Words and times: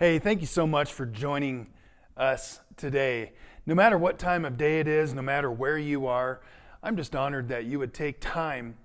Hey, 0.00 0.20
thank 0.20 0.40
you 0.40 0.46
so 0.46 0.64
much 0.64 0.92
for 0.92 1.04
joining 1.06 1.70
us 2.16 2.60
today. 2.76 3.32
No 3.66 3.74
matter 3.74 3.98
what 3.98 4.16
time 4.16 4.44
of 4.44 4.56
day 4.56 4.78
it 4.78 4.86
is, 4.86 5.12
no 5.12 5.22
matter 5.22 5.50
where 5.50 5.76
you 5.76 6.06
are, 6.06 6.40
I'm 6.84 6.96
just 6.96 7.16
honored 7.16 7.48
that 7.48 7.64
you 7.64 7.80
would 7.80 7.92
take 7.92 8.20
time 8.20 8.76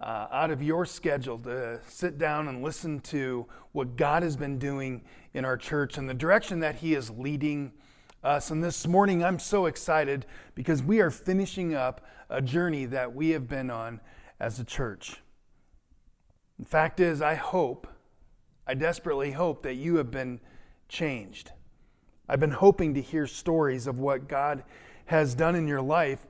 uh, 0.00 0.26
out 0.32 0.50
of 0.50 0.62
your 0.62 0.86
schedule 0.86 1.38
to 1.40 1.82
sit 1.86 2.16
down 2.16 2.48
and 2.48 2.62
listen 2.62 3.00
to 3.00 3.44
what 3.72 3.96
God 3.96 4.22
has 4.22 4.38
been 4.38 4.58
doing 4.58 5.02
in 5.34 5.44
our 5.44 5.58
church 5.58 5.98
and 5.98 6.08
the 6.08 6.14
direction 6.14 6.60
that 6.60 6.76
He 6.76 6.94
is 6.94 7.10
leading 7.10 7.72
us. 8.22 8.50
And 8.50 8.64
this 8.64 8.86
morning, 8.86 9.22
I'm 9.22 9.38
so 9.38 9.66
excited 9.66 10.24
because 10.54 10.82
we 10.82 10.98
are 11.00 11.10
finishing 11.10 11.74
up 11.74 12.00
a 12.30 12.40
journey 12.40 12.86
that 12.86 13.14
we 13.14 13.28
have 13.32 13.46
been 13.46 13.70
on 13.70 14.00
as 14.40 14.58
a 14.58 14.64
church. 14.64 15.16
The 16.58 16.64
fact 16.64 17.00
is, 17.00 17.20
I 17.20 17.34
hope, 17.34 17.86
I 18.66 18.72
desperately 18.72 19.32
hope 19.32 19.62
that 19.64 19.74
you 19.74 19.96
have 19.96 20.10
been 20.10 20.40
changed. 20.88 21.52
I've 22.28 22.40
been 22.40 22.50
hoping 22.50 22.94
to 22.94 23.02
hear 23.02 23.26
stories 23.26 23.86
of 23.86 23.98
what 23.98 24.28
God 24.28 24.64
has 25.06 25.34
done 25.34 25.54
in 25.54 25.68
your 25.68 25.82
life 25.82 26.26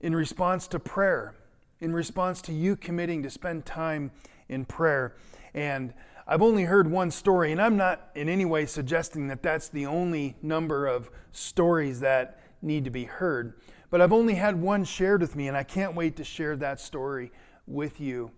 in 0.00 0.14
response 0.14 0.66
to 0.68 0.78
prayer, 0.78 1.34
in 1.80 1.92
response 1.92 2.42
to 2.42 2.52
you 2.52 2.76
committing 2.76 3.22
to 3.22 3.30
spend 3.30 3.64
time 3.64 4.10
in 4.48 4.64
prayer. 4.64 5.14
And 5.54 5.94
I've 6.26 6.42
only 6.42 6.64
heard 6.64 6.90
one 6.90 7.10
story, 7.10 7.52
and 7.52 7.62
I'm 7.62 7.76
not 7.76 8.10
in 8.14 8.28
any 8.28 8.44
way 8.44 8.66
suggesting 8.66 9.28
that 9.28 9.42
that's 9.42 9.68
the 9.68 9.86
only 9.86 10.36
number 10.42 10.86
of 10.86 11.10
stories 11.32 12.00
that 12.00 12.40
need 12.60 12.84
to 12.84 12.90
be 12.90 13.04
heard. 13.04 13.54
But 13.90 14.00
I've 14.00 14.12
only 14.12 14.34
had 14.34 14.60
one 14.60 14.84
shared 14.84 15.20
with 15.20 15.36
me, 15.36 15.48
and 15.48 15.56
I 15.56 15.62
can't 15.62 15.94
wait 15.94 16.16
to 16.16 16.24
share 16.24 16.56
that 16.56 16.80
story 16.80 17.32
with 17.66 18.00
you 18.00 18.30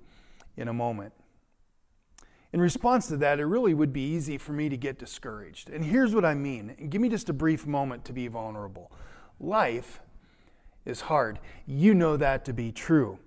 in 0.56 0.68
a 0.68 0.72
moment. 0.72 1.12
In 2.52 2.60
response 2.60 3.06
to 3.08 3.16
that, 3.18 3.38
it 3.38 3.44
really 3.44 3.74
would 3.74 3.92
be 3.92 4.00
easy 4.00 4.36
for 4.36 4.52
me 4.52 4.68
to 4.68 4.76
get 4.76 4.98
discouraged. 4.98 5.70
And 5.70 5.84
here's 5.84 6.14
what 6.14 6.24
I 6.24 6.34
mean. 6.34 6.88
give 6.90 7.00
me 7.00 7.08
just 7.08 7.28
a 7.28 7.32
brief 7.32 7.66
moment 7.66 8.04
to 8.06 8.12
be 8.12 8.26
vulnerable. 8.26 8.90
Life 9.38 10.00
is 10.84 11.02
hard. 11.02 11.38
You 11.66 11.94
know 11.94 12.16
that 12.16 12.44
to 12.46 12.52
be 12.52 12.72
true. 12.72 13.18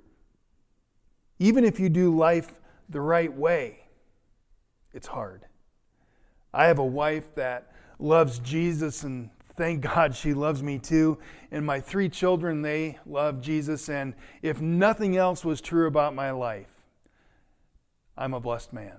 Even 1.39 1.63
if 1.63 1.79
you 1.79 1.89
do 1.89 2.15
life 2.15 2.59
the 2.89 3.01
right 3.01 3.33
way, 3.33 3.79
it's 4.91 5.07
hard. 5.07 5.45
I 6.53 6.65
have 6.65 6.79
a 6.79 6.85
wife 6.85 7.33
that 7.35 7.71
loves 7.99 8.39
Jesus, 8.39 9.03
and 9.03 9.29
thank 9.55 9.81
God 9.93 10.15
she 10.15 10.33
loves 10.33 10.61
me 10.61 10.79
too. 10.79 11.17
And 11.49 11.65
my 11.65 11.79
three 11.79 12.09
children, 12.09 12.61
they 12.61 12.99
love 13.05 13.41
Jesus. 13.41 13.89
And 13.89 14.15
if 14.41 14.59
nothing 14.61 15.15
else 15.15 15.45
was 15.45 15.61
true 15.61 15.87
about 15.87 16.13
my 16.13 16.31
life, 16.31 16.69
I'm 18.17 18.33
a 18.33 18.39
blessed 18.39 18.73
man. 18.73 18.97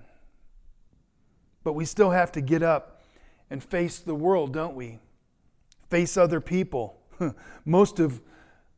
But 1.65 1.73
we 1.73 1.85
still 1.85 2.11
have 2.11 2.31
to 2.33 2.41
get 2.41 2.63
up 2.63 3.03
and 3.51 3.63
face 3.63 3.99
the 3.99 4.15
world, 4.15 4.53
don't 4.53 4.77
we? 4.77 5.01
Face 5.91 6.17
other 6.17 6.41
people, 6.41 7.01
most 7.65 7.99
of 7.99 8.23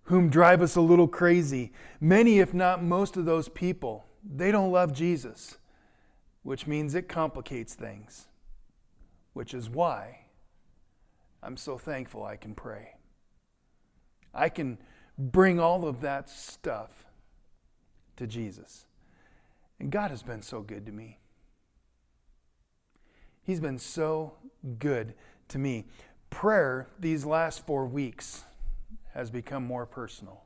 whom 0.04 0.28
drive 0.28 0.62
us 0.62 0.76
a 0.76 0.80
little 0.80 1.08
crazy. 1.08 1.72
Many, 2.00 2.38
if 2.38 2.54
not 2.54 2.82
most 2.82 3.16
of 3.16 3.24
those 3.24 3.48
people, 3.48 4.06
they 4.24 4.50
don't 4.50 4.70
love 4.70 4.92
Jesus, 4.92 5.58
which 6.42 6.66
means 6.66 6.94
it 6.94 7.08
complicates 7.08 7.74
things, 7.74 8.28
which 9.32 9.52
is 9.52 9.68
why 9.68 10.20
I'm 11.42 11.56
so 11.56 11.76
thankful 11.76 12.24
I 12.24 12.36
can 12.36 12.54
pray. 12.54 12.94
I 14.32 14.48
can 14.48 14.78
bring 15.18 15.58
all 15.58 15.86
of 15.86 16.00
that 16.02 16.28
stuff 16.28 17.06
to 18.16 18.26
Jesus. 18.26 18.86
And 19.78 19.90
God 19.90 20.10
has 20.10 20.22
been 20.22 20.42
so 20.42 20.60
good 20.60 20.86
to 20.86 20.92
me. 20.92 21.18
He's 23.46 23.60
been 23.60 23.78
so 23.78 24.32
good 24.80 25.14
to 25.48 25.58
me. 25.58 25.84
Prayer 26.30 26.88
these 26.98 27.24
last 27.24 27.64
four 27.64 27.86
weeks 27.86 28.42
has 29.14 29.30
become 29.30 29.64
more 29.64 29.86
personal. 29.86 30.42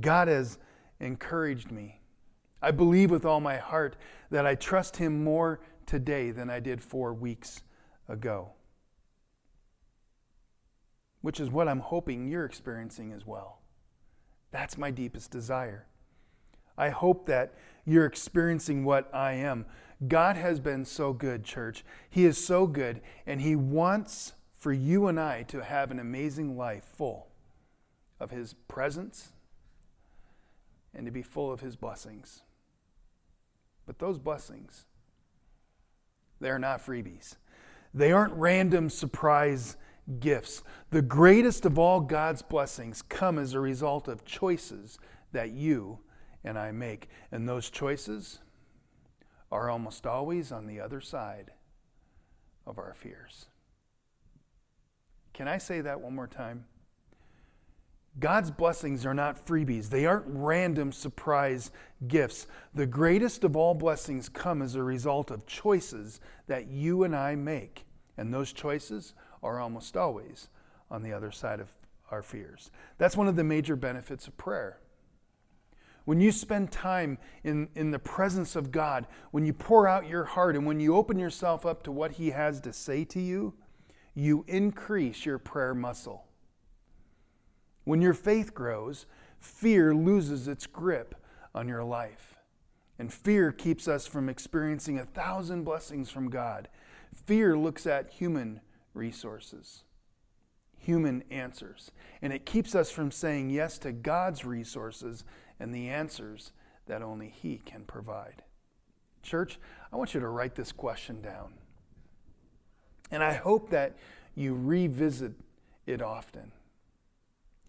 God 0.00 0.26
has 0.26 0.58
encouraged 0.98 1.70
me. 1.70 2.00
I 2.60 2.72
believe 2.72 3.12
with 3.12 3.24
all 3.24 3.38
my 3.38 3.58
heart 3.58 3.96
that 4.32 4.44
I 4.44 4.56
trust 4.56 4.96
Him 4.96 5.22
more 5.22 5.60
today 5.86 6.32
than 6.32 6.50
I 6.50 6.58
did 6.58 6.82
four 6.82 7.14
weeks 7.14 7.62
ago, 8.08 8.50
which 11.20 11.38
is 11.38 11.48
what 11.48 11.68
I'm 11.68 11.78
hoping 11.78 12.26
you're 12.26 12.44
experiencing 12.44 13.12
as 13.12 13.24
well. 13.24 13.60
That's 14.50 14.76
my 14.76 14.90
deepest 14.90 15.30
desire. 15.30 15.86
I 16.76 16.90
hope 16.90 17.26
that 17.26 17.54
you're 17.84 18.06
experiencing 18.06 18.84
what 18.84 19.12
I 19.14 19.32
am. 19.32 19.66
God 20.06 20.36
has 20.36 20.60
been 20.60 20.84
so 20.84 21.12
good, 21.12 21.44
church. 21.44 21.84
He 22.08 22.24
is 22.24 22.42
so 22.42 22.66
good, 22.66 23.00
and 23.26 23.40
He 23.40 23.56
wants 23.56 24.34
for 24.56 24.72
you 24.72 25.06
and 25.08 25.18
I 25.18 25.42
to 25.44 25.64
have 25.64 25.90
an 25.90 25.98
amazing 25.98 26.56
life 26.56 26.84
full 26.84 27.28
of 28.20 28.30
His 28.30 28.54
presence 28.68 29.32
and 30.94 31.06
to 31.06 31.12
be 31.12 31.22
full 31.22 31.50
of 31.50 31.60
His 31.60 31.74
blessings. 31.74 32.42
But 33.86 33.98
those 33.98 34.18
blessings, 34.18 34.84
they're 36.40 36.58
not 36.58 36.84
freebies. 36.84 37.36
They 37.94 38.12
aren't 38.12 38.34
random 38.34 38.90
surprise 38.90 39.76
gifts. 40.20 40.62
The 40.90 41.02
greatest 41.02 41.64
of 41.66 41.78
all 41.78 42.00
God's 42.00 42.42
blessings 42.42 43.02
come 43.02 43.38
as 43.38 43.54
a 43.54 43.60
result 43.60 44.08
of 44.08 44.24
choices 44.24 44.98
that 45.32 45.50
you 45.50 45.98
and 46.44 46.58
I 46.58 46.70
make. 46.70 47.08
And 47.32 47.48
those 47.48 47.70
choices, 47.70 48.40
are 49.50 49.70
almost 49.70 50.06
always 50.06 50.52
on 50.52 50.66
the 50.66 50.80
other 50.80 51.00
side 51.00 51.52
of 52.66 52.78
our 52.78 52.94
fears. 52.94 53.46
Can 55.32 55.48
I 55.48 55.58
say 55.58 55.80
that 55.80 56.00
one 56.00 56.14
more 56.14 56.26
time? 56.26 56.64
God's 58.18 58.50
blessings 58.50 59.06
are 59.06 59.14
not 59.14 59.46
freebies. 59.46 59.90
They 59.90 60.04
aren't 60.04 60.26
random 60.26 60.90
surprise 60.90 61.70
gifts. 62.08 62.46
The 62.74 62.86
greatest 62.86 63.44
of 63.44 63.56
all 63.56 63.74
blessings 63.74 64.28
come 64.28 64.60
as 64.60 64.74
a 64.74 64.82
result 64.82 65.30
of 65.30 65.46
choices 65.46 66.20
that 66.48 66.66
you 66.66 67.04
and 67.04 67.14
I 67.14 67.36
make. 67.36 67.86
And 68.16 68.34
those 68.34 68.52
choices 68.52 69.14
are 69.42 69.60
almost 69.60 69.96
always 69.96 70.48
on 70.90 71.02
the 71.02 71.12
other 71.12 71.30
side 71.30 71.60
of 71.60 71.68
our 72.10 72.22
fears. 72.22 72.70
That's 72.96 73.16
one 73.16 73.28
of 73.28 73.36
the 73.36 73.44
major 73.44 73.76
benefits 73.76 74.26
of 74.26 74.36
prayer. 74.36 74.80
When 76.08 76.22
you 76.22 76.32
spend 76.32 76.72
time 76.72 77.18
in, 77.44 77.68
in 77.74 77.90
the 77.90 77.98
presence 77.98 78.56
of 78.56 78.72
God, 78.72 79.06
when 79.30 79.44
you 79.44 79.52
pour 79.52 79.86
out 79.86 80.08
your 80.08 80.24
heart 80.24 80.56
and 80.56 80.64
when 80.64 80.80
you 80.80 80.96
open 80.96 81.18
yourself 81.18 81.66
up 81.66 81.82
to 81.82 81.92
what 81.92 82.12
He 82.12 82.30
has 82.30 82.62
to 82.62 82.72
say 82.72 83.04
to 83.04 83.20
you, 83.20 83.52
you 84.14 84.42
increase 84.48 85.26
your 85.26 85.38
prayer 85.38 85.74
muscle. 85.74 86.24
When 87.84 88.00
your 88.00 88.14
faith 88.14 88.54
grows, 88.54 89.04
fear 89.38 89.94
loses 89.94 90.48
its 90.48 90.66
grip 90.66 91.14
on 91.54 91.68
your 91.68 91.84
life. 91.84 92.36
And 92.98 93.12
fear 93.12 93.52
keeps 93.52 93.86
us 93.86 94.06
from 94.06 94.30
experiencing 94.30 94.98
a 94.98 95.04
thousand 95.04 95.64
blessings 95.64 96.10
from 96.10 96.30
God. 96.30 96.68
Fear 97.14 97.58
looks 97.58 97.86
at 97.86 98.12
human 98.12 98.62
resources, 98.94 99.82
human 100.78 101.22
answers, 101.30 101.90
and 102.22 102.32
it 102.32 102.46
keeps 102.46 102.74
us 102.74 102.90
from 102.90 103.10
saying 103.10 103.50
yes 103.50 103.76
to 103.80 103.92
God's 103.92 104.46
resources 104.46 105.22
and 105.60 105.74
the 105.74 105.88
answers 105.88 106.52
that 106.86 107.02
only 107.02 107.28
He 107.28 107.58
can 107.64 107.84
provide. 107.84 108.42
Church, 109.22 109.58
I 109.92 109.96
want 109.96 110.14
you 110.14 110.20
to 110.20 110.28
write 110.28 110.54
this 110.54 110.72
question 110.72 111.20
down. 111.20 111.54
And 113.10 113.22
I 113.22 113.34
hope 113.34 113.70
that 113.70 113.96
you 114.34 114.54
revisit 114.54 115.32
it 115.86 116.02
often. 116.02 116.52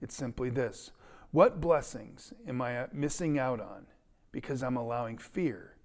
It's 0.01 0.15
simply 0.15 0.49
this 0.49 0.91
What 1.31 1.61
blessings 1.61 2.33
am 2.47 2.61
I 2.61 2.87
missing 2.93 3.39
out 3.39 3.59
on 3.59 3.87
because 4.31 4.61
I'm 4.61 4.77
allowing 4.77 5.17
fear 5.17 5.75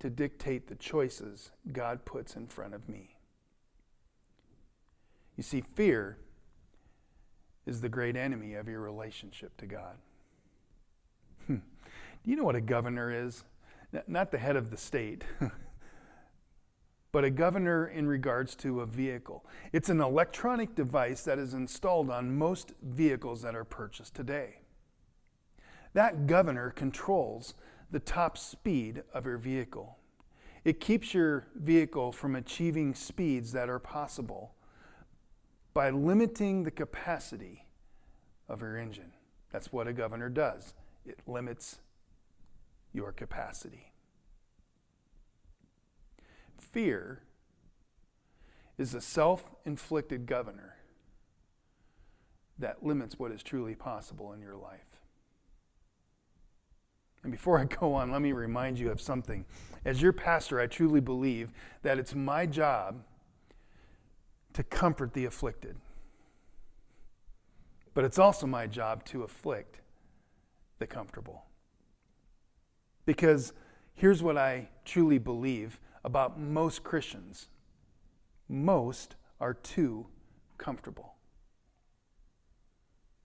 to 0.00 0.10
dictate 0.10 0.66
the 0.66 0.74
choices 0.74 1.52
God 1.72 2.04
puts 2.04 2.34
in 2.34 2.46
front 2.48 2.74
of 2.74 2.88
me? 2.88 3.16
You 5.36 5.42
see, 5.42 5.60
fear 5.60 6.18
is 7.64 7.80
the 7.80 7.88
great 7.88 8.16
enemy 8.16 8.54
of 8.54 8.68
your 8.68 8.80
relationship 8.80 9.56
to 9.58 9.66
God. 9.66 9.96
Hmm. 11.46 11.56
Do 12.24 12.30
you 12.30 12.36
know 12.36 12.44
what 12.44 12.56
a 12.56 12.60
governor 12.60 13.10
is? 13.10 13.44
Not 14.06 14.30
the 14.30 14.38
head 14.38 14.56
of 14.56 14.70
the 14.70 14.76
state, 14.76 15.24
but 17.12 17.24
a 17.24 17.30
governor 17.30 17.86
in 17.86 18.06
regards 18.06 18.54
to 18.56 18.80
a 18.80 18.86
vehicle. 18.86 19.44
It's 19.72 19.90
an 19.90 20.00
electronic 20.00 20.74
device 20.74 21.22
that 21.24 21.38
is 21.38 21.52
installed 21.52 22.10
on 22.10 22.38
most 22.38 22.72
vehicles 22.82 23.42
that 23.42 23.54
are 23.54 23.64
purchased 23.64 24.14
today. 24.14 24.60
That 25.92 26.26
governor 26.26 26.70
controls 26.70 27.54
the 27.90 28.00
top 28.00 28.38
speed 28.38 29.02
of 29.12 29.26
your 29.26 29.36
vehicle. 29.36 29.98
It 30.64 30.80
keeps 30.80 31.12
your 31.12 31.48
vehicle 31.54 32.12
from 32.12 32.36
achieving 32.36 32.94
speeds 32.94 33.52
that 33.52 33.68
are 33.68 33.80
possible 33.80 34.54
by 35.74 35.90
limiting 35.90 36.62
the 36.62 36.70
capacity 36.70 37.66
of 38.48 38.62
your 38.62 38.78
engine. 38.78 39.12
That's 39.50 39.72
what 39.72 39.88
a 39.88 39.92
governor 39.92 40.30
does 40.30 40.72
it 41.06 41.18
limits 41.26 41.78
your 42.92 43.12
capacity. 43.12 43.92
Fear 46.58 47.22
is 48.78 48.94
a 48.94 49.00
self 49.00 49.50
inflicted 49.64 50.26
governor 50.26 50.76
that 52.58 52.84
limits 52.84 53.18
what 53.18 53.32
is 53.32 53.42
truly 53.42 53.74
possible 53.74 54.32
in 54.32 54.40
your 54.40 54.56
life. 54.56 54.80
And 57.22 57.30
before 57.30 57.58
I 57.58 57.64
go 57.64 57.94
on, 57.94 58.10
let 58.10 58.22
me 58.22 58.32
remind 58.32 58.78
you 58.78 58.90
of 58.90 59.00
something. 59.00 59.44
As 59.84 60.02
your 60.02 60.12
pastor, 60.12 60.60
I 60.60 60.66
truly 60.66 61.00
believe 61.00 61.50
that 61.82 61.98
it's 61.98 62.14
my 62.14 62.46
job 62.46 63.02
to 64.54 64.62
comfort 64.62 65.12
the 65.14 65.24
afflicted. 65.24 65.76
But 67.94 68.04
it's 68.04 68.18
also 68.18 68.46
my 68.46 68.66
job 68.66 69.04
to 69.06 69.22
afflict 69.22 69.81
the 70.82 70.86
comfortable. 70.88 71.44
Because 73.06 73.52
here's 73.94 74.20
what 74.20 74.36
I 74.36 74.68
truly 74.84 75.18
believe 75.18 75.78
about 76.02 76.40
most 76.40 76.82
Christians 76.82 77.46
most 78.48 79.14
are 79.40 79.54
too 79.54 80.06
comfortable. 80.58 81.14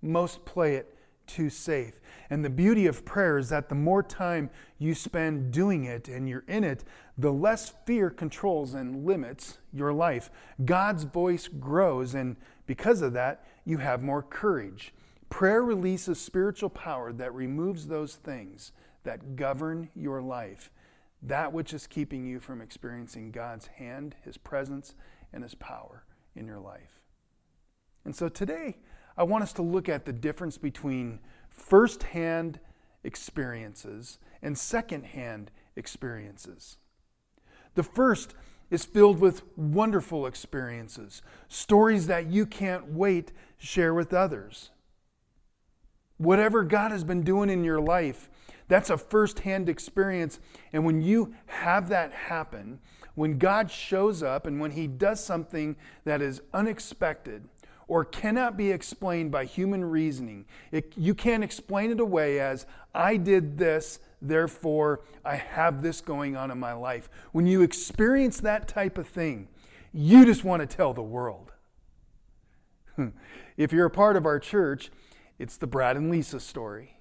Most 0.04 0.45
play 0.45 0.75
it 0.75 0.95
too 1.25 1.50
safe. 1.50 2.00
And 2.30 2.45
the 2.45 2.50
beauty 2.50 2.86
of 2.86 3.04
prayer 3.04 3.39
is 3.39 3.50
that 3.50 3.69
the 3.69 3.75
more 3.75 4.03
time 4.03 4.51
you 4.77 4.94
spend 4.94 5.51
doing 5.51 5.83
it 5.83 6.07
and 6.07 6.30
you're 6.30 6.45
in 6.48 6.63
it, 6.63 6.83
the 7.18 7.33
less 7.33 7.74
fear 7.88 8.12
controls 8.12 8.75
and 8.75 9.03
limits 9.03 9.57
your 9.74 9.92
life. 9.92 10.30
God's 10.63 11.06
voice 11.06 11.48
grows, 11.48 12.13
and 12.13 12.38
because 12.68 13.01
of 13.01 13.13
that, 13.13 13.45
you 13.65 13.80
have 13.80 14.03
more 14.03 14.21
courage. 14.21 14.94
Prayer 15.29 15.62
releases 15.62 16.19
spiritual 16.19 16.69
power 16.69 17.12
that 17.13 17.33
removes 17.33 17.88
those 17.88 18.15
things 18.15 18.71
that 19.03 19.35
govern 19.35 19.89
your 19.95 20.21
life, 20.21 20.71
that 21.21 21.53
which 21.53 21.74
is 21.74 21.88
keeping 21.88 22.25
you 22.25 22.39
from 22.39 22.62
experiencing 22.62 23.31
God's 23.31 23.68
hand, 23.68 24.15
His 24.24 24.38
presence, 24.38 24.95
and 25.33 25.44
His 25.44 25.56
power 25.56 26.06
in 26.35 26.45
your 26.45 26.59
life. 26.59 27.01
And 28.06 28.15
so 28.15 28.29
today, 28.29 28.77
I 29.18 29.24
want 29.24 29.44
us 29.44 29.53
to 29.53 29.62
look 29.62 29.89
at 29.89 30.06
the 30.06 30.13
difference 30.13 30.57
between 30.57 31.19
firsthand 31.50 32.59
experiences 33.03 34.19
and 34.41 34.57
secondhand 34.57 35.51
experiences. 35.75 36.77
The 37.75 37.83
first 37.83 38.35
is 38.69 38.85
filled 38.85 39.19
with 39.19 39.44
wonderful 39.57 40.25
experiences, 40.25 41.21
stories 41.47 42.07
that 42.07 42.27
you 42.27 42.45
can't 42.45 42.91
wait 42.91 43.27
to 43.27 43.33
share 43.65 43.94
with 43.94 44.13
others. 44.13 44.71
Whatever 46.18 46.64
God 46.64 46.92
has 46.92 47.04
been 47.04 47.22
doing 47.22 47.50
in 47.50 47.64
your 47.64 47.80
life, 47.80 48.30
that's 48.68 48.90
a 48.90 48.98
firsthand 48.98 49.69
experience. 49.69 50.40
And 50.74 50.86
when 50.86 51.02
you 51.02 51.34
have 51.46 51.90
that 51.90 52.12
happen, 52.12 52.80
when 53.16 53.38
God 53.38 53.72
shows 53.72 54.22
up 54.22 54.46
and 54.46 54.60
when 54.60 54.72
He 54.72 54.88
does 54.88 55.24
something 55.24 55.75
that 56.06 56.22
is 56.22 56.42
unexpected, 56.54 57.48
or 57.88 58.04
cannot 58.04 58.58
be 58.58 58.72
explained 58.72 59.31
by 59.31 59.46
human 59.46 59.84
reasoning. 59.86 60.46
It, 60.72 60.94
you 60.98 61.16
can't 61.16 61.44
explain 61.44 61.92
it 61.92 62.00
away 62.00 62.40
as, 62.40 62.66
I 62.94 63.18
did 63.18 63.58
this, 63.58 64.00
therefore 64.22 65.02
I 65.24 65.36
have 65.36 65.81
this 65.81 66.02
going 66.02 66.36
on 66.36 66.52
in 66.52 66.60
my 66.60 66.74
life. 66.74 67.10
When 67.31 67.48
you 67.48 67.62
experience 67.62 68.40
that 68.42 68.68
type 68.68 68.98
of 68.98 69.08
thing, 69.08 69.48
you 69.94 70.25
just 70.25 70.44
want 70.44 70.62
to 70.62 70.75
tell 70.75 70.94
the 70.94 71.02
world. 71.02 71.54
if 73.58 73.72
you're 73.72 73.86
a 73.86 73.92
part 73.92 74.18
of 74.18 74.25
our 74.25 74.40
church, 74.40 74.92
it's 75.39 75.57
the 75.57 75.68
Brad 75.68 75.98
and 75.98 76.10
Lisa 76.10 76.39
story. 76.39 77.00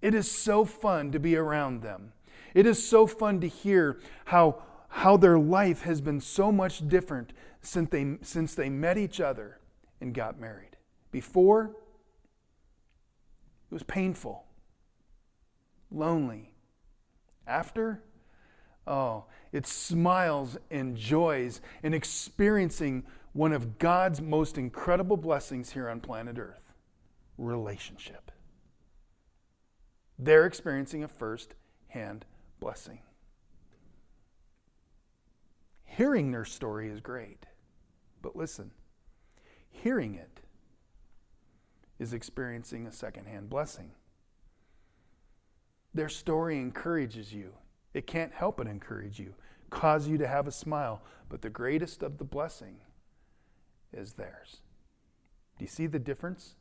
It 0.00 0.14
is 0.14 0.30
so 0.30 0.64
fun 0.64 1.12
to 1.12 1.18
be 1.18 1.36
around 1.36 1.82
them. 1.82 2.12
It 2.54 2.66
is 2.66 2.86
so 2.86 3.06
fun 3.06 3.40
to 3.40 3.48
hear 3.48 3.98
how, 4.26 4.62
how 4.88 5.16
their 5.16 5.38
life 5.38 5.82
has 5.82 6.00
been 6.00 6.20
so 6.20 6.50
much 6.50 6.88
different 6.88 7.32
since 7.60 7.90
they, 7.90 8.18
since 8.22 8.54
they 8.54 8.68
met 8.68 8.98
each 8.98 9.20
other 9.20 9.58
and 10.00 10.14
got 10.14 10.40
married. 10.40 10.76
Before, 11.10 11.76
it 13.70 13.74
was 13.74 13.82
painful, 13.82 14.44
lonely. 15.90 16.54
After, 17.46 18.02
oh, 18.86 19.24
it's 19.52 19.72
smiles 19.72 20.56
and 20.70 20.96
joys 20.96 21.60
and 21.82 21.94
experiencing 21.94 23.04
one 23.32 23.52
of 23.52 23.78
God's 23.78 24.20
most 24.20 24.58
incredible 24.58 25.16
blessings 25.16 25.72
here 25.72 25.88
on 25.88 26.00
planet 26.00 26.38
Earth 26.38 26.67
relationship. 27.38 28.30
They're 30.18 30.46
experiencing 30.46 31.02
a 31.02 31.08
first 31.08 31.54
hand 31.88 32.26
blessing. 32.60 33.00
Hearing 35.84 36.32
their 36.32 36.44
story 36.44 36.90
is 36.90 37.00
great, 37.00 37.46
but 38.20 38.36
listen 38.36 38.72
hearing 39.82 40.14
it 40.14 40.40
is 41.98 42.12
experiencing 42.12 42.86
a 42.86 42.92
second 42.92 43.26
hand 43.26 43.48
blessing. 43.48 43.92
Their 45.94 46.08
story 46.08 46.58
encourages 46.58 47.32
you. 47.32 47.54
It 47.94 48.06
can't 48.06 48.32
help 48.32 48.58
but 48.58 48.66
encourage 48.66 49.18
you, 49.18 49.34
cause 49.70 50.06
you 50.06 50.18
to 50.18 50.28
have 50.28 50.46
a 50.46 50.52
smile, 50.52 51.02
but 51.28 51.42
the 51.42 51.50
greatest 51.50 52.02
of 52.02 52.18
the 52.18 52.24
blessing 52.24 52.76
is 53.92 54.12
theirs. 54.12 54.58
Do 55.58 55.64
you 55.64 55.68
see 55.68 55.86
the 55.86 55.98
difference? 55.98 56.54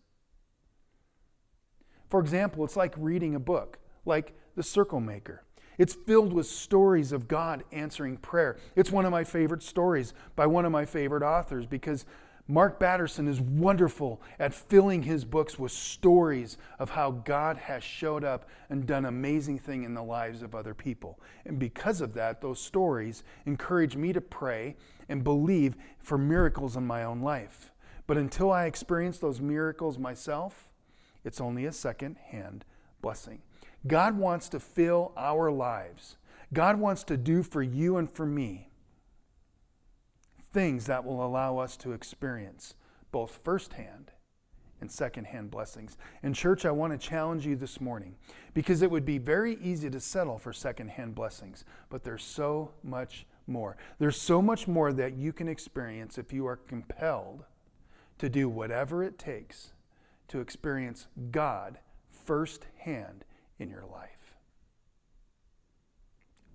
For 2.10 2.20
example, 2.20 2.64
it's 2.64 2.78
like 2.78 2.94
reading 2.98 3.36
a 3.36 3.40
book, 3.40 3.80
like 4.06 4.34
The 4.56 4.64
Circle 4.64 5.00
Maker. 5.00 5.44
It's 5.78 5.94
filled 5.94 6.34
with 6.34 6.48
stories 6.48 7.12
of 7.12 7.28
God 7.28 7.64
answering 7.72 8.18
prayer. 8.18 8.58
It's 8.76 8.92
one 8.92 9.06
of 9.06 9.12
my 9.12 9.24
favorite 9.24 9.62
stories 9.62 10.14
by 10.36 10.48
one 10.48 10.66
of 10.66 10.72
my 10.72 10.86
favorite 10.86 11.24
authors 11.24 11.68
because 11.68 12.06
Mark 12.50 12.80
Batterson 12.80 13.28
is 13.28 13.42
wonderful 13.42 14.22
at 14.40 14.54
filling 14.54 15.04
his 15.04 15.26
books 15.26 15.60
with 15.60 15.72
stories 15.72 16.58
of 16.80 16.92
how 16.92 17.12
God 17.12 17.58
has 17.58 17.84
showed 17.84 18.24
up 18.24 18.50
and 18.70 18.88
done 18.88 19.06
amazing 19.06 19.60
things 19.60 19.86
in 19.86 19.94
the 19.94 20.04
lives 20.04 20.42
of 20.42 20.56
other 20.56 20.74
people. 20.74 21.20
And 21.46 21.60
because 21.60 22.00
of 22.00 22.14
that, 22.14 22.40
those 22.40 22.62
stories 22.62 23.24
encourage 23.46 23.98
me 23.98 24.14
to 24.14 24.22
pray 24.22 24.78
and 25.10 25.26
believe 25.26 25.76
for 26.00 26.18
miracles 26.18 26.78
in 26.78 26.88
my 26.88 27.04
own 27.04 27.20
life. 27.20 27.72
But 28.08 28.18
until 28.18 28.50
I 28.50 28.66
experience 28.66 29.20
those 29.20 29.42
miracles 29.42 30.00
myself, 30.00 30.70
it's 31.24 31.42
only 31.42 31.66
a 31.66 31.72
second 31.72 32.18
hand 32.18 32.66
blessing. 33.02 33.42
God 33.86 34.18
wants 34.18 34.50
to 34.50 34.60
fill 34.60 35.14
our 35.16 35.52
lives. 35.52 36.18
God 36.54 36.80
wants 36.80 37.04
to 37.06 37.18
do 37.18 37.44
for 37.44 37.62
you 37.62 37.98
and 37.98 38.10
for 38.10 38.26
me 38.26 38.70
things 40.52 40.86
that 40.86 41.06
will 41.06 41.24
allow 41.24 41.58
us 41.58 41.78
to 41.78 41.92
experience 41.92 42.74
both 43.12 43.40
firsthand 43.44 44.12
and 44.80 44.92
secondhand 44.92 45.52
blessings. 45.52 45.98
And, 46.24 46.36
church, 46.36 46.66
I 46.66 46.72
want 46.72 46.94
to 46.94 47.08
challenge 47.08 47.46
you 47.46 47.56
this 47.56 47.82
morning 47.82 48.16
because 48.54 48.82
it 48.82 48.92
would 48.92 49.06
be 49.06 49.18
very 49.18 49.58
easy 49.62 49.90
to 49.90 50.00
settle 50.00 50.38
for 50.38 50.54
secondhand 50.54 51.16
blessings, 51.16 51.66
but 51.90 52.04
there's 52.04 52.24
so 52.24 52.72
much 52.84 53.26
more. 53.46 53.78
There's 54.00 54.20
so 54.20 54.42
much 54.42 54.68
more 54.68 54.94
that 54.94 55.16
you 55.16 55.34
can 55.34 55.48
experience 55.48 56.18
if 56.18 56.32
you 56.32 56.46
are 56.48 56.58
compelled 56.58 57.44
to 58.20 58.30
do 58.30 58.50
whatever 58.50 59.04
it 59.04 59.18
takes 59.18 59.74
to 60.30 60.40
experience 60.40 61.08
God 61.32 61.80
firsthand 62.10 63.26
in 63.60 63.70
your 63.70 63.86
life. 63.86 64.36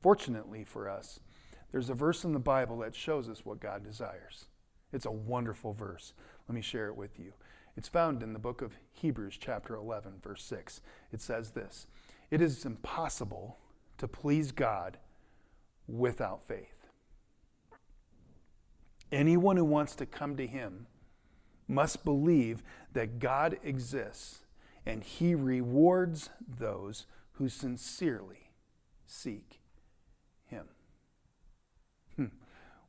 Fortunately 0.02 0.64
for 0.64 0.88
us, 0.88 1.20
there's 1.70 1.88
a 1.88 1.94
verse 1.94 2.24
in 2.24 2.32
the 2.32 2.38
Bible 2.38 2.78
that 2.78 2.94
shows 2.94 3.28
us 3.28 3.44
what 3.44 3.60
God 3.60 3.82
desires. 3.82 4.46
It's 4.92 5.06
a 5.06 5.10
wonderful 5.10 5.72
verse. 5.72 6.12
Let 6.48 6.54
me 6.54 6.60
share 6.60 6.88
it 6.88 6.96
with 6.96 7.18
you. 7.18 7.32
It's 7.76 7.88
found 7.88 8.22
in 8.22 8.34
the 8.34 8.38
book 8.38 8.60
of 8.60 8.76
Hebrews, 8.92 9.38
chapter 9.40 9.74
11, 9.74 10.14
verse 10.22 10.44
6. 10.44 10.82
It 11.12 11.22
says 11.22 11.52
this 11.52 11.86
It 12.30 12.42
is 12.42 12.66
impossible 12.66 13.56
to 13.98 14.06
please 14.06 14.52
God 14.52 14.98
without 15.88 16.46
faith. 16.46 16.88
Anyone 19.10 19.56
who 19.56 19.64
wants 19.64 19.94
to 19.96 20.06
come 20.06 20.36
to 20.36 20.46
Him 20.46 20.86
must 21.68 22.04
believe 22.04 22.62
that 22.92 23.18
God 23.18 23.58
exists 23.62 24.40
and 24.84 25.02
He 25.02 25.34
rewards 25.34 26.30
those 26.46 27.06
who 27.32 27.48
sincerely 27.48 28.50
seek 29.06 29.60
Him. 30.46 30.66
Hmm. 32.16 32.26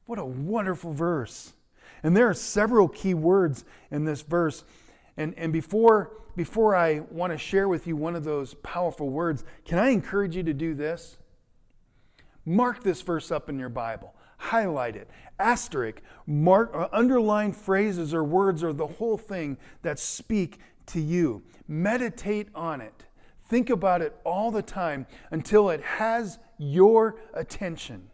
What 0.05 0.19
a 0.19 0.25
wonderful 0.25 0.93
verse. 0.93 1.53
And 2.01 2.17
there 2.17 2.29
are 2.29 2.33
several 2.33 2.87
key 2.87 3.13
words 3.13 3.63
in 3.89 4.03
this 4.05 4.21
verse. 4.21 4.63
And, 5.15 5.33
and 5.37 5.53
before, 5.53 6.11
before 6.35 6.75
I 6.75 7.01
want 7.11 7.31
to 7.31 7.37
share 7.37 7.67
with 7.67 7.87
you 7.87 7.95
one 7.95 8.15
of 8.15 8.23
those 8.23 8.55
powerful 8.55 9.09
words, 9.09 9.45
can 9.65 9.79
I 9.79 9.89
encourage 9.89 10.35
you 10.35 10.43
to 10.43 10.53
do 10.53 10.73
this? 10.73 11.17
Mark 12.45 12.83
this 12.83 13.01
verse 13.01 13.31
up 13.31 13.49
in 13.49 13.57
your 13.57 13.69
Bible, 13.69 14.13
highlight 14.43 14.95
it, 14.95 15.09
asterisk, 15.39 16.01
mark, 16.27 16.71
uh, 16.73 16.87
underline 16.91 17.53
phrases 17.53 18.13
or 18.13 18.23
words 18.23 18.63
or 18.63 18.73
the 18.73 18.87
whole 18.87 19.17
thing 19.17 19.57
that 19.81 19.99
speak 19.99 20.59
to 20.87 20.99
you. 20.99 21.43
Meditate 21.67 22.49
on 22.53 22.81
it. 22.81 23.05
Think 23.45 23.69
about 23.69 24.01
it 24.01 24.15
all 24.23 24.51
the 24.51 24.61
time 24.61 25.05
until 25.31 25.69
it 25.69 25.81
has 25.81 26.39
your 26.57 27.15
attention. 27.33 28.09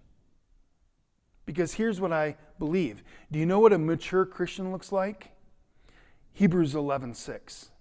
Because 1.45 1.73
here's 1.73 1.99
what 1.99 2.13
I 2.13 2.35
believe. 2.59 3.03
Do 3.31 3.39
you 3.39 3.45
know 3.45 3.59
what 3.59 3.73
a 3.73 3.77
mature 3.77 4.25
Christian 4.25 4.71
looks 4.71 4.91
like? 4.91 5.31
Hebrews 6.33 6.75
11:6. 6.75 7.71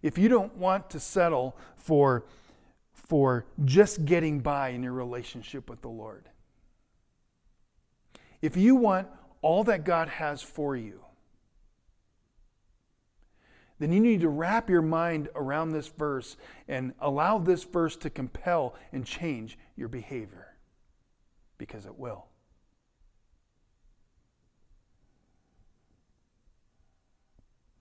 If 0.00 0.18
you 0.18 0.28
don't 0.28 0.56
want 0.56 0.90
to 0.90 0.98
settle 0.98 1.56
for 1.76 2.24
for 3.06 3.46
just 3.64 4.04
getting 4.04 4.40
by 4.40 4.70
in 4.70 4.82
your 4.82 4.92
relationship 4.92 5.68
with 5.68 5.82
the 5.82 5.88
Lord. 5.88 6.28
If 8.40 8.56
you 8.56 8.74
want 8.74 9.08
all 9.40 9.64
that 9.64 9.84
God 9.84 10.08
has 10.08 10.42
for 10.42 10.76
you, 10.76 11.00
then 13.78 13.92
you 13.92 14.00
need 14.00 14.20
to 14.20 14.28
wrap 14.28 14.70
your 14.70 14.82
mind 14.82 15.28
around 15.34 15.70
this 15.70 15.88
verse 15.88 16.36
and 16.68 16.92
allow 17.00 17.38
this 17.38 17.64
verse 17.64 17.96
to 17.96 18.10
compel 18.10 18.76
and 18.92 19.04
change 19.04 19.58
your 19.76 19.88
behavior 19.88 20.54
because 21.58 21.84
it 21.86 21.98
will. 21.98 22.26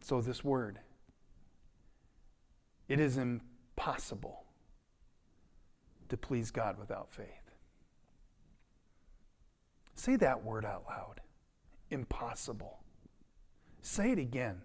So, 0.02 0.22
this 0.22 0.44
word, 0.44 0.80
it 2.90 3.00
is 3.00 3.18
impossible 3.18 4.44
to 6.12 6.18
please 6.18 6.52
God 6.52 6.78
without 6.78 7.12
faith. 7.12 7.28
Say 9.96 10.16
that 10.18 10.44
word 10.44 10.66
out 10.66 10.84
loud. 10.88 11.22
Impossible. 11.90 12.80
Say 13.82 14.12
it 14.12 14.20
again. 14.20 14.62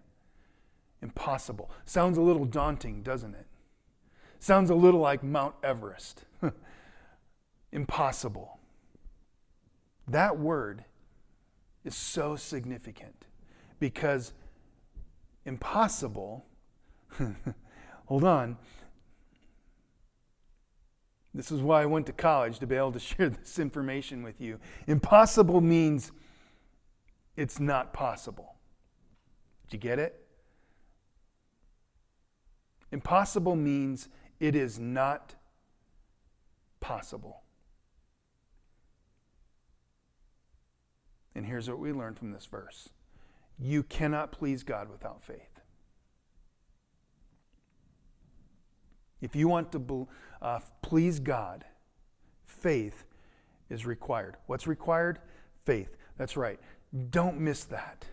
Impossible. 1.02 1.70
Sounds 1.84 2.18
a 2.18 2.22
little 2.22 2.44
daunting, 2.44 3.02
doesn't 3.02 3.34
it? 3.34 3.46
Sounds 4.38 4.70
a 4.70 4.74
little 4.74 5.00
like 5.00 5.22
Mount 5.22 5.54
Everest. 5.62 6.24
Impossible. 7.72 8.58
That 10.08 10.38
word 10.38 10.84
is 11.84 11.94
so 11.94 12.36
significant 12.36 13.26
because 13.78 14.32
impossible, 15.44 16.44
hold 18.06 18.24
on, 18.24 18.56
this 21.36 21.52
is 21.52 21.60
why 21.60 21.82
I 21.82 21.86
went 21.86 22.06
to 22.06 22.12
college 22.12 22.58
to 22.60 22.66
be 22.66 22.76
able 22.76 22.92
to 22.92 22.98
share 23.00 23.28
this 23.28 23.58
information 23.58 24.22
with 24.22 24.40
you. 24.40 24.58
Impossible 24.86 25.60
means 25.60 26.10
it's 27.36 27.60
not 27.60 27.92
possible. 27.92 28.54
Did 29.68 29.76
you 29.76 29.80
get 29.80 29.98
it? 29.98 30.26
Impossible 32.90 33.56
means 33.56 34.08
it 34.40 34.54
is 34.54 34.78
not 34.78 35.34
possible. 36.80 37.42
And 41.34 41.44
here's 41.44 41.68
what 41.68 41.78
we 41.78 41.92
learn 41.92 42.14
from 42.14 42.32
this 42.32 42.46
verse 42.46 42.88
you 43.58 43.82
cannot 43.82 44.32
please 44.32 44.62
God 44.62 44.88
without 44.90 45.22
faith. 45.22 45.60
If 49.20 49.34
you 49.34 49.48
want 49.48 49.72
to 49.72 50.08
uh, 50.42 50.60
please 50.82 51.18
God, 51.20 51.64
faith 52.44 53.04
is 53.70 53.86
required. 53.86 54.36
What's 54.46 54.66
required? 54.66 55.18
Faith. 55.64 55.96
That's 56.18 56.36
right. 56.36 56.60
Don't 57.10 57.38
miss 57.40 57.64
that. 57.64 58.06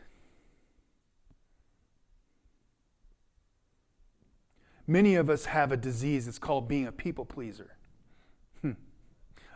Many 4.85 5.15
of 5.15 5.29
us 5.29 5.45
have 5.45 5.71
a 5.71 5.77
disease. 5.77 6.27
It's 6.27 6.39
called 6.39 6.67
being 6.67 6.87
a 6.87 6.91
people 6.91 7.25
pleaser. 7.25 7.77
Hmm. 8.61 8.71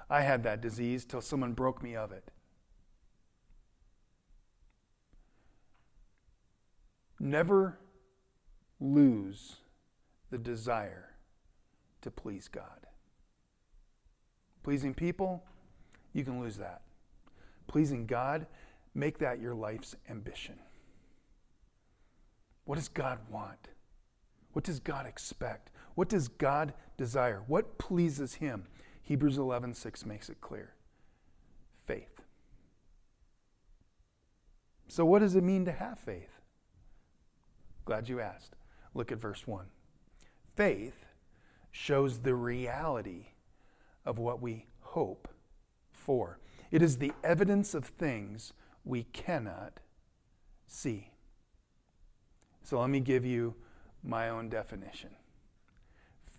I 0.10 0.22
had 0.22 0.44
that 0.44 0.62
disease 0.62 1.04
till 1.04 1.22
someone 1.22 1.54
broke 1.54 1.84
me 1.84 1.96
of 1.96 2.12
it. 2.12 2.32
Never 7.20 7.80
lose 8.80 9.58
the 10.30 10.38
desire 10.38 11.17
to 12.08 12.12
please 12.12 12.48
God. 12.48 12.88
Pleasing 14.64 14.94
people, 14.94 15.44
you 16.14 16.24
can 16.24 16.40
lose 16.40 16.56
that. 16.58 16.82
Pleasing 17.68 18.06
God, 18.06 18.48
make 18.96 19.18
that 19.20 19.40
your 19.42 19.54
life's 19.54 19.96
ambition. 20.10 20.56
What 22.64 22.76
does 22.76 22.88
God 22.88 23.20
want? 23.30 23.68
What 24.54 24.64
does 24.64 24.80
God 24.80 25.06
expect? 25.06 25.70
What 25.96 26.08
does 26.08 26.30
God 26.30 26.74
desire? 26.96 27.44
What 27.48 27.78
pleases 27.78 28.36
him? 28.36 28.68
Hebrews 29.04 29.38
11:6 29.38 30.06
makes 30.06 30.30
it 30.30 30.40
clear. 30.40 30.74
Faith. 31.86 32.22
So 34.88 35.06
what 35.06 35.20
does 35.20 35.36
it 35.36 35.44
mean 35.44 35.66
to 35.66 35.74
have 35.74 36.00
faith? 36.00 36.40
Glad 37.84 38.08
you 38.08 38.22
asked. 38.22 38.56
Look 38.94 39.12
at 39.12 39.18
verse 39.18 39.46
1. 39.46 39.70
Faith 40.56 41.07
shows 41.78 42.20
the 42.20 42.34
reality 42.34 43.28
of 44.04 44.18
what 44.18 44.42
we 44.42 44.66
hope 44.80 45.28
for. 45.92 46.40
It 46.72 46.82
is 46.82 46.98
the 46.98 47.14
evidence 47.24 47.76
of 47.76 47.86
things 47.86 48.52
we 48.84 49.04
cannot 49.04 49.80
see. 50.66 51.12
So 52.64 52.80
let 52.80 52.90
me 52.90 53.00
give 53.00 53.26
you 53.26 53.54
my 54.04 54.28
own 54.28 54.50
definition. 54.50 55.12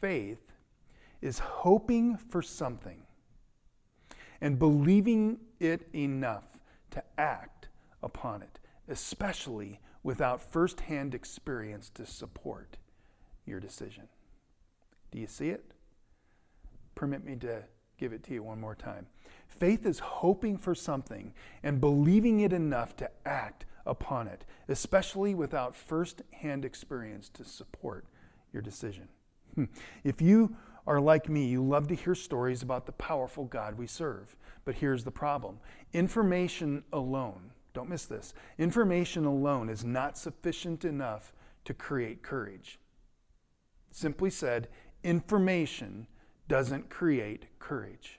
Faith 0.00 0.52
is 1.23 1.38
hoping 1.38 2.16
for 2.16 2.42
something 2.42 3.04
and 4.40 4.59
believing 4.59 5.38
it 5.61 5.88
enough 5.95 6.59
to 6.90 7.02
act 7.16 7.68
upon 8.02 8.42
it, 8.42 8.59
especially 8.88 9.80
without 10.02 10.42
firsthand 10.42 11.14
experience 11.14 11.90
to 11.90 12.04
support 12.04 12.76
your 13.47 13.61
decision. 13.61 14.09
Do 15.11 15.19
you 15.19 15.27
see 15.27 15.49
it? 15.49 15.73
Permit 16.95 17.25
me 17.25 17.37
to 17.37 17.65
give 17.99 18.12
it 18.12 18.23
to 18.25 18.35
you 18.35 18.43
one 18.43 18.61
more 18.61 18.75
time. 18.75 19.07
Faith 19.47 19.85
is 19.87 19.99
hoping 19.99 20.57
for 20.57 20.75
something 20.75 21.33
and 21.62 21.81
believing 21.81 22.41
it 22.41 22.53
enough 22.53 22.97
to 22.97 23.11
act 23.27 23.65
upon 23.87 24.29
it, 24.29 24.45
especially 24.69 25.35
without 25.35 25.75
first 25.75 26.23
hand 26.33 26.65
experience 26.65 27.29
to 27.31 27.45
support 27.45 28.05
your 28.53 28.62
decision. 28.62 29.09
Hmm. 29.55 29.65
If 30.05 30.21
you 30.21 30.57
are 30.87 31.00
like 31.00 31.29
me, 31.29 31.47
you 31.47 31.62
love 31.62 31.88
to 31.88 31.95
hear 31.95 32.15
stories 32.15 32.62
about 32.62 32.87
the 32.87 32.93
powerful 32.93 33.45
God 33.45 33.77
we 33.77 33.87
serve. 33.87 34.37
But 34.65 34.77
here's 34.77 35.05
the 35.05 35.11
problem 35.11 35.59
information 35.93 36.85
alone, 36.93 37.50
don't 37.75 37.88
miss 37.88 38.05
this, 38.05 38.35
information 38.59 39.25
alone 39.25 39.69
is 39.69 39.85
not 39.85 40.19
sufficient 40.19 40.85
enough 40.85 41.33
to 41.65 41.75
create 41.75 42.23
courage. 42.23 42.79
Simply 43.91 44.31
said, 44.31 44.69
information 45.02 46.07
doesn't 46.49 46.90
create 46.90 47.47
courage. 47.59 48.19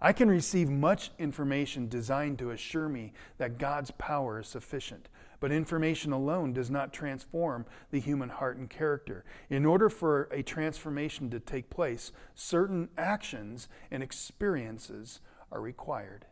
I 0.00 0.12
can 0.12 0.28
receive 0.28 0.68
much 0.68 1.12
information 1.18 1.88
designed 1.88 2.40
to 2.40 2.50
assure 2.50 2.88
me 2.88 3.12
that 3.38 3.58
God's 3.58 3.92
power 3.92 4.40
is 4.40 4.48
sufficient, 4.48 5.08
but 5.38 5.52
information 5.52 6.12
alone 6.12 6.52
does 6.52 6.70
not 6.70 6.92
transform 6.92 7.66
the 7.92 8.00
human 8.00 8.28
heart 8.28 8.56
and 8.56 8.68
character. 8.68 9.24
In 9.48 9.64
order 9.64 9.88
for 9.88 10.28
a 10.32 10.42
transformation 10.42 11.30
to 11.30 11.38
take 11.38 11.70
place, 11.70 12.10
certain 12.34 12.88
actions 12.98 13.68
and 13.92 14.02
experiences 14.02 15.20
are 15.52 15.60
required. 15.60 16.26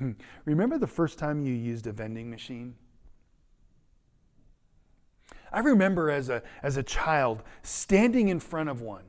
Remember 0.44 0.76
the 0.76 0.88
first 0.88 1.18
time 1.18 1.40
you 1.40 1.54
used 1.54 1.86
a 1.86 1.92
vending 1.92 2.30
machine? 2.30 2.74
I 5.52 5.60
remember 5.60 6.10
as 6.10 6.28
a, 6.28 6.42
as 6.62 6.76
a 6.76 6.82
child 6.82 7.42
standing 7.62 8.28
in 8.28 8.40
front 8.40 8.68
of 8.68 8.80
one. 8.80 9.04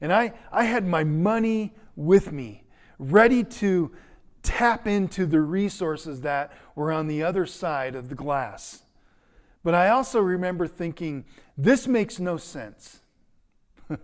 And 0.00 0.12
I, 0.12 0.32
I 0.50 0.64
had 0.64 0.84
my 0.84 1.04
money 1.04 1.74
with 1.94 2.32
me, 2.32 2.64
ready 2.98 3.44
to 3.44 3.92
tap 4.42 4.86
into 4.88 5.26
the 5.26 5.40
resources 5.40 6.22
that 6.22 6.52
were 6.74 6.90
on 6.90 7.06
the 7.06 7.22
other 7.22 7.46
side 7.46 7.94
of 7.94 8.08
the 8.08 8.16
glass. 8.16 8.82
But 9.62 9.74
I 9.74 9.90
also 9.90 10.20
remember 10.20 10.66
thinking, 10.66 11.24
this 11.56 11.86
makes 11.86 12.18
no 12.18 12.36
sense. 12.36 13.00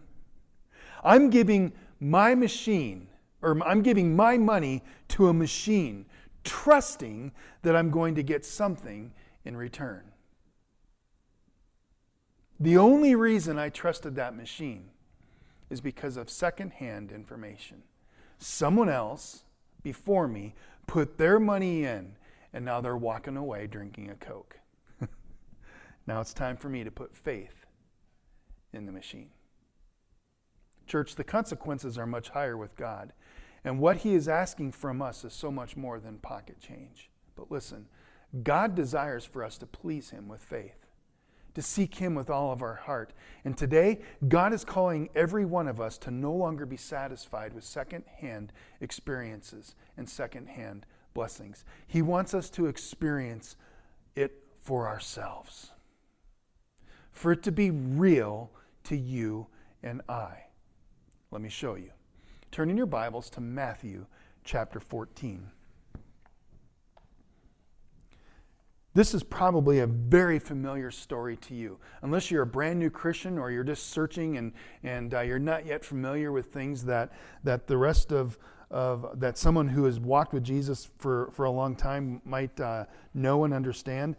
I'm 1.03 1.31
giving 1.31 1.73
my 1.99 2.37
machine, 2.37 3.09
or 3.43 3.61
I'm 3.67 3.83
giving 3.83 4.15
my 4.15 4.39
money 4.39 4.85
to 5.09 5.27
a 5.29 5.35
machine, 5.35 6.07
trusting 6.45 7.33
that 7.63 7.75
I'm 7.75 7.91
going 7.91 8.15
to 8.15 8.23
get 8.23 8.45
something 8.45 9.13
in 9.45 9.57
return. 9.57 10.05
The 12.61 12.77
only 12.77 13.15
reason 13.15 13.59
I 13.59 13.69
trusted 13.69 14.17
that 14.17 14.37
machine 14.37 14.91
is 15.71 15.81
because 15.81 16.17
of 16.17 16.29
secondhand 16.31 17.13
information. 17.13 17.83
Someone 18.39 18.89
else 18.89 19.45
before 19.83 20.27
me 20.27 20.55
put 20.87 21.19
their 21.19 21.39
money 21.39 21.85
in, 21.85 22.17
and 22.53 22.65
now 22.65 22.81
they're 22.81 22.97
walking 22.97 23.37
away 23.37 23.67
drinking 23.67 24.11
a 24.11 24.15
Coke. 24.15 24.59
now 26.07 26.21
it's 26.21 26.35
time 26.35 26.57
for 26.57 26.69
me 26.69 26.83
to 26.83 26.91
put 26.91 27.15
faith 27.15 27.67
in 28.73 28.87
the 28.87 28.93
machine. 28.93 29.31
Church, 30.87 31.15
the 31.15 31.25
consequences 31.25 31.99
are 31.99 32.07
much 32.07 32.31
higher 32.31 32.57
with 32.57 32.75
God. 32.75 33.13
And 33.63 33.79
what 33.79 33.99
He 33.99 34.15
is 34.15 34.29
asking 34.29 34.73
from 34.73 35.03
us 35.03 35.25
is 35.25 35.33
so 35.33 35.51
much 35.51 35.77
more 35.77 36.01
than 36.01 36.19
pocket 36.19 36.59
change. 36.61 37.11
But 37.37 37.51
listen, 37.51 37.87
God 38.43 38.75
desires 38.75 39.25
for 39.25 39.45
us 39.45 39.59
to 39.59 39.67
please 39.67 40.11
Him 40.11 40.29
with 40.29 40.41
faith, 40.41 40.87
to 41.59 41.63
seek 41.63 41.97
Him 41.97 42.15
with 42.15 42.31
all 42.31 42.53
of 42.53 42.63
our 42.63 42.77
heart. 42.77 43.13
And 43.45 43.57
today, 43.57 43.99
God 44.29 44.53
is 44.53 44.65
calling 44.65 45.09
every 45.17 45.45
one 45.45 45.67
of 45.67 45.81
us 45.81 45.99
to 45.99 46.13
no 46.13 46.33
longer 46.33 46.65
be 46.65 46.77
satisfied 46.77 47.53
with 47.53 47.65
second-hand 47.65 48.53
experiences 48.81 49.75
and 49.97 50.09
second-hand 50.09 50.87
blessings. 51.15 51.65
He 51.89 52.01
wants 52.01 52.33
us 52.33 52.49
to 52.51 52.67
experience 52.67 53.57
it 54.15 54.45
for 54.61 54.87
ourselves, 54.87 55.73
for 57.11 57.33
it 57.33 57.43
to 57.43 57.51
be 57.51 57.73
real 57.73 58.53
to 58.85 58.97
you 58.97 59.49
and 59.83 60.01
I. 60.09 60.45
Let 61.33 61.43
me 61.43 61.49
show 61.49 61.75
you. 61.75 61.91
Turn 62.53 62.71
in 62.71 62.77
your 62.77 62.87
Bibles 62.87 63.31
to 63.31 63.41
Matthew 63.41 64.07
chapter 64.45 64.79
14. 64.79 65.51
This 68.99 69.15
is 69.15 69.23
probably 69.23 69.79
a 69.79 69.87
very 69.87 70.41
familiar 70.41 70.91
story 70.91 71.37
to 71.37 71.55
you. 71.55 71.79
Unless 72.03 72.33
you're 72.33 72.43
a 72.43 72.47
brand 72.47 72.81
new 72.81 72.91
Christian 72.91 73.39
or 73.39 73.53
you're 73.53 73.63
just 73.63 73.91
searching 73.91 74.39
and, 74.39 74.53
and 74.83 75.15
uh, 75.15 75.21
you're 75.21 75.39
not 75.39 75.65
yet 75.65 75.85
familiar 75.85 76.33
with 76.33 76.47
things 76.47 76.85
that, 76.87 77.13
that 77.45 77.69
the 77.69 77.77
rest 77.77 78.11
of, 78.11 78.37
of 78.73 79.21
that 79.21 79.39
someone 79.39 79.69
who 79.69 79.85
has 79.85 80.01
walked 80.01 80.33
with 80.33 80.43
Jesus 80.43 80.91
for, 80.99 81.31
for 81.33 81.45
a 81.45 81.51
long 81.53 81.77
time 81.77 82.21
might 82.25 82.59
uh, 82.59 82.87
know 83.15 83.45
and 83.45 83.55
understand. 83.55 84.17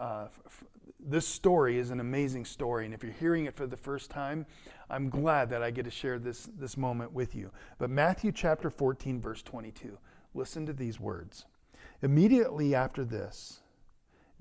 Uh, 0.00 0.28
f- 0.46 0.64
this 0.98 1.28
story 1.28 1.76
is 1.76 1.90
an 1.90 2.00
amazing 2.00 2.46
story, 2.46 2.86
and 2.86 2.94
if 2.94 3.02
you're 3.02 3.12
hearing 3.12 3.44
it 3.44 3.54
for 3.54 3.66
the 3.66 3.76
first 3.76 4.10
time, 4.10 4.46
I'm 4.88 5.10
glad 5.10 5.50
that 5.50 5.62
I 5.62 5.70
get 5.70 5.84
to 5.84 5.90
share 5.90 6.18
this, 6.18 6.48
this 6.58 6.78
moment 6.78 7.12
with 7.12 7.34
you. 7.34 7.50
But 7.76 7.90
Matthew 7.90 8.32
chapter 8.32 8.70
14, 8.70 9.20
verse 9.20 9.42
22, 9.42 9.98
listen 10.32 10.64
to 10.64 10.72
these 10.72 10.98
words. 10.98 11.44
Immediately 12.00 12.74
after 12.74 13.04
this, 13.04 13.61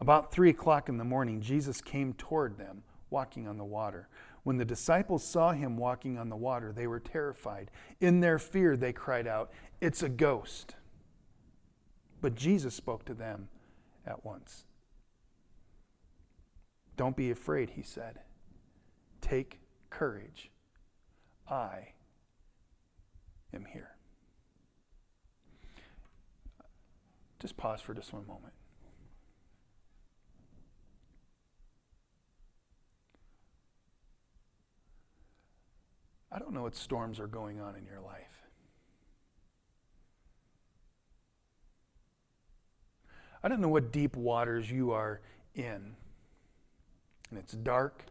About 0.00 0.32
three 0.32 0.50
o'clock 0.50 0.88
in 0.88 0.96
the 0.96 1.04
morning, 1.04 1.40
Jesus 1.40 1.80
came 1.80 2.14
toward 2.14 2.56
them, 2.56 2.82
walking 3.10 3.46
on 3.46 3.58
the 3.58 3.64
water. 3.64 4.08
When 4.42 4.56
the 4.56 4.64
disciples 4.64 5.22
saw 5.22 5.52
him 5.52 5.76
walking 5.76 6.16
on 6.16 6.30
the 6.30 6.36
water, 6.36 6.72
they 6.72 6.86
were 6.86 7.00
terrified. 7.00 7.70
In 8.00 8.20
their 8.20 8.38
fear, 8.38 8.76
they 8.76 8.92
cried 8.92 9.26
out, 9.26 9.52
It's 9.80 10.02
a 10.02 10.08
ghost. 10.08 10.74
But 12.22 12.34
Jesus 12.34 12.74
spoke 12.74 13.04
to 13.06 13.14
them 13.14 13.48
at 14.06 14.24
once. 14.24 14.64
Don't 16.96 17.16
be 17.16 17.30
afraid, 17.30 17.70
he 17.70 17.82
said. 17.82 18.20
Take 19.20 19.60
courage. 19.90 20.50
I 21.48 21.92
am 23.52 23.66
here. 23.66 23.96
Just 27.38 27.56
pause 27.56 27.80
for 27.80 27.94
just 27.94 28.12
one 28.12 28.26
moment. 28.26 28.52
I 36.32 36.38
don't 36.38 36.52
know 36.52 36.62
what 36.62 36.76
storms 36.76 37.18
are 37.18 37.26
going 37.26 37.60
on 37.60 37.74
in 37.74 37.84
your 37.84 38.00
life. 38.00 38.46
I 43.42 43.48
don't 43.48 43.60
know 43.60 43.68
what 43.68 43.90
deep 43.90 44.16
waters 44.16 44.70
you 44.70 44.92
are 44.92 45.20
in. 45.54 45.96
And 47.30 47.38
it's 47.38 47.52
dark 47.52 48.04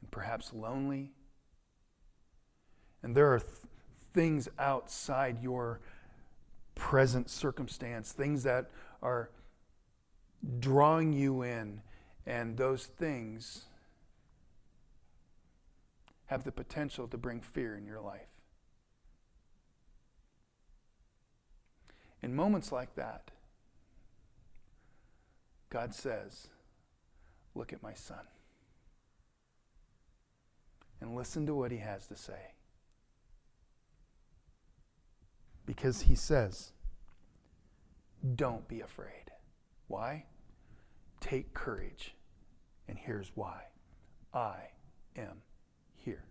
and 0.00 0.10
perhaps 0.10 0.52
lonely. 0.52 1.12
And 3.02 3.14
there 3.14 3.32
are 3.32 3.40
th- 3.40 3.50
things 4.14 4.48
outside 4.58 5.42
your 5.42 5.80
present 6.74 7.28
circumstance, 7.28 8.12
things 8.12 8.44
that 8.44 8.70
are 9.02 9.30
drawing 10.60 11.12
you 11.12 11.42
in. 11.42 11.82
And 12.26 12.56
those 12.56 12.86
things 12.86 13.67
have 16.28 16.44
the 16.44 16.52
potential 16.52 17.08
to 17.08 17.16
bring 17.16 17.40
fear 17.40 17.74
in 17.74 17.86
your 17.86 18.00
life. 18.00 18.28
In 22.22 22.36
moments 22.36 22.70
like 22.70 22.94
that, 22.96 23.30
God 25.70 25.94
says, 25.94 26.48
Look 27.54 27.72
at 27.72 27.82
my 27.82 27.94
son. 27.94 28.26
And 31.00 31.16
listen 31.16 31.46
to 31.46 31.54
what 31.54 31.72
he 31.72 31.78
has 31.78 32.06
to 32.08 32.16
say. 32.16 32.52
Because 35.64 36.02
he 36.02 36.14
says, 36.14 36.72
Don't 38.34 38.68
be 38.68 38.80
afraid. 38.80 39.30
Why? 39.86 40.26
Take 41.20 41.54
courage. 41.54 42.14
And 42.86 42.98
here's 42.98 43.32
why 43.34 43.62
I 44.34 44.56
am 45.16 45.42
here 46.04 46.24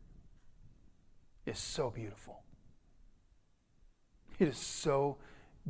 is 1.46 1.58
so 1.58 1.90
beautiful. 1.90 2.44
It 4.40 4.48
is 4.48 4.58
so 4.58 5.18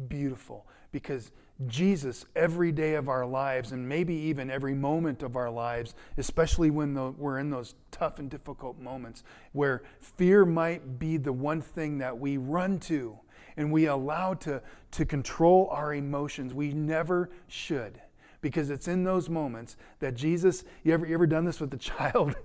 beautiful 0.08 0.68
because 0.92 1.32
Jesus, 1.66 2.26
every 2.36 2.72
day 2.72 2.94
of 2.94 3.10
our 3.10 3.26
lives, 3.26 3.72
and 3.72 3.88
maybe 3.88 4.14
even 4.14 4.52
every 4.52 4.76
moment 4.76 5.24
of 5.24 5.36
our 5.36 5.50
lives, 5.50 5.96
especially 6.18 6.70
when 6.70 6.94
the, 6.94 7.12
we're 7.12 7.40
in 7.40 7.50
those 7.50 7.74
tough 7.90 8.20
and 8.20 8.30
difficult 8.30 8.80
moments 8.80 9.24
where 9.54 9.82
fear 10.00 10.46
might 10.46 11.00
be 11.00 11.18
the 11.18 11.34
one 11.34 11.62
thing 11.62 11.98
that 11.98 12.20
we 12.20 12.38
run 12.38 12.80
to 12.82 13.18
and 13.58 13.72
we 13.72 13.88
allow 13.88 14.36
to, 14.36 14.62
to 14.92 15.06
control 15.06 15.68
our 15.72 15.96
emotions, 15.96 16.54
we 16.54 16.74
never 16.74 17.32
should. 17.48 18.00
Because 18.40 18.70
it's 18.70 18.88
in 18.88 19.04
those 19.04 19.30
moments 19.30 19.78
that 20.00 20.14
Jesus, 20.14 20.64
you 20.84 20.94
ever, 20.94 21.08
you 21.08 21.16
ever 21.16 21.26
done 21.26 21.44
this 21.44 21.60
with 21.60 21.74
a 21.74 21.78
child, 21.78 22.36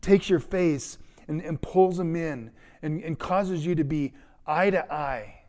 takes 0.00 0.28
your 0.28 0.40
face 0.40 0.98
and, 1.28 1.40
and 1.40 1.60
pulls 1.60 1.98
him 1.98 2.16
in 2.16 2.50
and, 2.82 3.02
and 3.02 3.18
causes 3.18 3.64
you 3.64 3.74
to 3.74 3.84
be 3.84 4.12
eye 4.46 4.70
to 4.70 4.92
eye 4.92 5.42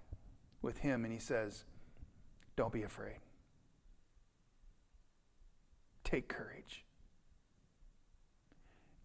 with 0.62 0.78
him. 0.80 1.04
And 1.04 1.14
he 1.14 1.20
says, 1.20 1.66
Don't 2.56 2.72
be 2.72 2.84
afraid. 2.84 3.18
Take 6.04 6.28
courage. 6.28 6.86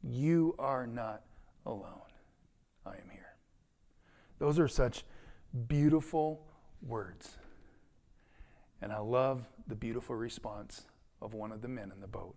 You 0.03 0.55
are 0.59 0.87
not 0.87 1.23
alone. 1.65 2.01
I 2.85 2.91
am 2.91 3.11
here. 3.11 3.35
Those 4.39 4.59
are 4.59 4.69
such 4.69 5.05
beautiful 5.67 6.47
words. 6.83 7.39
And 8.83 8.93
I 8.93 8.99
love 8.99 9.45
the 9.67 9.75
beautiful 9.75 10.15
response 10.15 10.83
of 11.21 11.35
one 11.35 11.51
of 11.51 11.63
the 11.63 11.69
men 11.69 11.91
in 11.95 12.01
the 12.01 12.07
boat. 12.07 12.37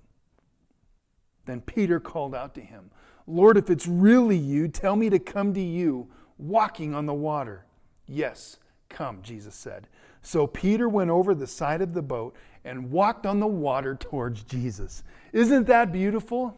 Then 1.50 1.62
Peter 1.62 2.00
called 2.00 2.36
out 2.36 2.54
to 2.56 2.62
him, 2.62 2.92
Lord, 3.26 3.58
if 3.58 3.70
it's 3.70 3.88
really 3.88 4.38
you, 4.38 4.68
tell 4.68 4.96
me 4.96 5.10
to 5.10 5.20
come 5.20 5.54
to 5.54 5.62
you 5.62 6.08
walking 6.38 6.94
on 6.94 7.06
the 7.06 7.14
water. 7.14 7.66
Yes, 8.08 8.58
come, 8.90 9.22
Jesus 9.22 9.56
said. 9.56 9.88
So 10.22 10.48
Peter 10.48 10.90
went 10.90 11.10
over 11.10 11.34
the 11.34 11.48
side 11.48 11.82
of 11.82 11.94
the 11.94 12.02
boat 12.02 12.36
and 12.64 12.92
walked 12.92 13.26
on 13.26 13.40
the 13.40 13.48
water 13.48 13.96
towards 13.96 14.44
Jesus. 14.44 15.04
Isn't 15.32 15.68
that 15.68 15.92
beautiful? 15.92 16.58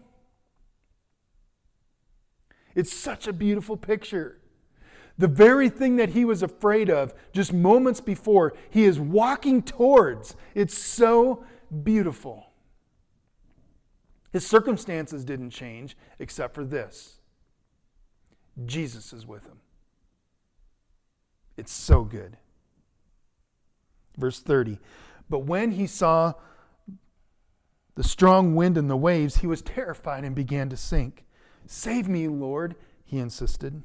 It's 2.73 2.93
such 2.93 3.27
a 3.27 3.33
beautiful 3.33 3.77
picture. 3.77 4.39
The 5.17 5.27
very 5.27 5.69
thing 5.69 5.97
that 5.97 6.09
he 6.09 6.25
was 6.25 6.41
afraid 6.41 6.89
of 6.89 7.13
just 7.33 7.53
moments 7.53 8.01
before, 8.01 8.53
he 8.69 8.85
is 8.85 8.99
walking 8.99 9.61
towards. 9.61 10.35
It's 10.55 10.77
so 10.77 11.43
beautiful. 11.83 12.50
His 14.31 14.47
circumstances 14.47 15.25
didn't 15.25 15.49
change 15.51 15.97
except 16.19 16.55
for 16.55 16.63
this 16.63 17.19
Jesus 18.65 19.13
is 19.13 19.25
with 19.25 19.45
him. 19.45 19.59
It's 21.57 21.71
so 21.71 22.03
good. 22.03 22.37
Verse 24.17 24.39
30 24.39 24.79
But 25.29 25.39
when 25.39 25.71
he 25.71 25.87
saw 25.87 26.33
the 27.95 28.03
strong 28.03 28.55
wind 28.55 28.77
and 28.77 28.89
the 28.89 28.97
waves, 28.97 29.37
he 29.37 29.47
was 29.47 29.61
terrified 29.61 30.23
and 30.23 30.35
began 30.35 30.69
to 30.69 30.77
sink. 30.77 31.25
Save 31.65 32.07
me, 32.07 32.27
Lord, 32.27 32.75
he 33.03 33.19
insisted. 33.19 33.83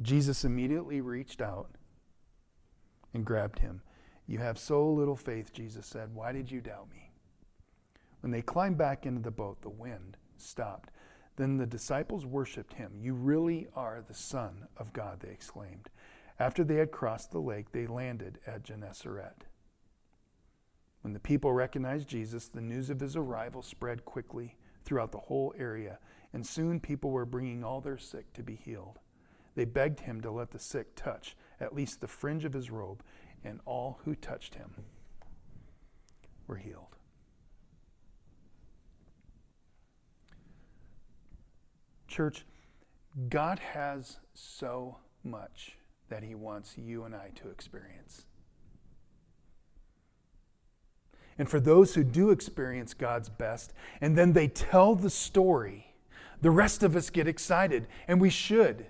Jesus 0.00 0.44
immediately 0.44 1.00
reached 1.00 1.40
out 1.40 1.70
and 3.12 3.24
grabbed 3.24 3.60
him. 3.60 3.82
You 4.26 4.38
have 4.38 4.58
so 4.58 4.88
little 4.88 5.16
faith, 5.16 5.52
Jesus 5.52 5.86
said. 5.86 6.14
Why 6.14 6.32
did 6.32 6.50
you 6.50 6.60
doubt 6.60 6.88
me? 6.90 7.03
When 8.24 8.30
they 8.30 8.40
climbed 8.40 8.78
back 8.78 9.04
into 9.04 9.20
the 9.20 9.30
boat, 9.30 9.60
the 9.60 9.68
wind 9.68 10.16
stopped. 10.38 10.90
Then 11.36 11.58
the 11.58 11.66
disciples 11.66 12.24
worshiped 12.24 12.72
him. 12.72 12.92
You 12.98 13.12
really 13.12 13.68
are 13.76 14.00
the 14.00 14.14
Son 14.14 14.66
of 14.78 14.94
God, 14.94 15.20
they 15.20 15.28
exclaimed. 15.28 15.90
After 16.38 16.64
they 16.64 16.76
had 16.76 16.90
crossed 16.90 17.32
the 17.32 17.38
lake, 17.38 17.70
they 17.70 17.86
landed 17.86 18.38
at 18.46 18.62
Gennesaret. 18.62 19.44
When 21.02 21.12
the 21.12 21.20
people 21.20 21.52
recognized 21.52 22.08
Jesus, 22.08 22.48
the 22.48 22.62
news 22.62 22.88
of 22.88 22.98
his 22.98 23.14
arrival 23.14 23.60
spread 23.60 24.06
quickly 24.06 24.56
throughout 24.86 25.12
the 25.12 25.18
whole 25.18 25.54
area, 25.58 25.98
and 26.32 26.46
soon 26.46 26.80
people 26.80 27.10
were 27.10 27.26
bringing 27.26 27.62
all 27.62 27.82
their 27.82 27.98
sick 27.98 28.32
to 28.32 28.42
be 28.42 28.54
healed. 28.54 29.00
They 29.54 29.66
begged 29.66 30.00
him 30.00 30.22
to 30.22 30.30
let 30.30 30.50
the 30.50 30.58
sick 30.58 30.96
touch 30.96 31.36
at 31.60 31.74
least 31.74 32.00
the 32.00 32.08
fringe 32.08 32.46
of 32.46 32.54
his 32.54 32.70
robe, 32.70 33.02
and 33.44 33.60
all 33.66 34.00
who 34.06 34.14
touched 34.14 34.54
him 34.54 34.76
were 36.46 36.56
healed. 36.56 36.93
Church, 42.14 42.46
God 43.28 43.58
has 43.58 44.18
so 44.34 44.98
much 45.24 45.76
that 46.10 46.22
He 46.22 46.36
wants 46.36 46.78
you 46.78 47.02
and 47.02 47.12
I 47.12 47.30
to 47.42 47.48
experience. 47.50 48.26
And 51.36 51.48
for 51.50 51.58
those 51.58 51.96
who 51.96 52.04
do 52.04 52.30
experience 52.30 52.94
God's 52.94 53.28
best, 53.28 53.72
and 54.00 54.16
then 54.16 54.32
they 54.32 54.46
tell 54.46 54.94
the 54.94 55.10
story, 55.10 55.96
the 56.40 56.52
rest 56.52 56.84
of 56.84 56.94
us 56.94 57.10
get 57.10 57.26
excited, 57.26 57.88
and 58.06 58.20
we 58.20 58.30
should. 58.30 58.86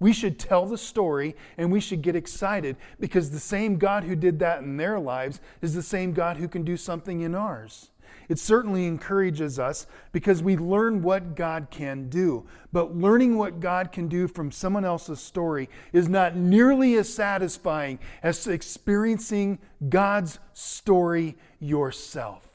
We 0.00 0.14
should 0.14 0.38
tell 0.38 0.64
the 0.64 0.78
story 0.78 1.36
and 1.58 1.70
we 1.70 1.78
should 1.78 2.00
get 2.00 2.16
excited 2.16 2.78
because 2.98 3.30
the 3.30 3.38
same 3.38 3.76
God 3.76 4.04
who 4.04 4.16
did 4.16 4.38
that 4.38 4.62
in 4.62 4.78
their 4.78 4.98
lives 4.98 5.42
is 5.60 5.74
the 5.74 5.82
same 5.82 6.14
God 6.14 6.38
who 6.38 6.48
can 6.48 6.64
do 6.64 6.78
something 6.78 7.20
in 7.20 7.34
ours. 7.34 7.91
It 8.28 8.38
certainly 8.38 8.86
encourages 8.86 9.58
us 9.58 9.86
because 10.12 10.42
we 10.42 10.56
learn 10.56 11.02
what 11.02 11.34
God 11.34 11.68
can 11.70 12.08
do. 12.08 12.46
But 12.72 12.96
learning 12.96 13.36
what 13.36 13.60
God 13.60 13.92
can 13.92 14.08
do 14.08 14.28
from 14.28 14.50
someone 14.50 14.84
else's 14.84 15.20
story 15.20 15.68
is 15.92 16.08
not 16.08 16.36
nearly 16.36 16.94
as 16.94 17.12
satisfying 17.12 17.98
as 18.22 18.46
experiencing 18.46 19.58
God's 19.88 20.38
story 20.52 21.36
yourself. 21.60 22.48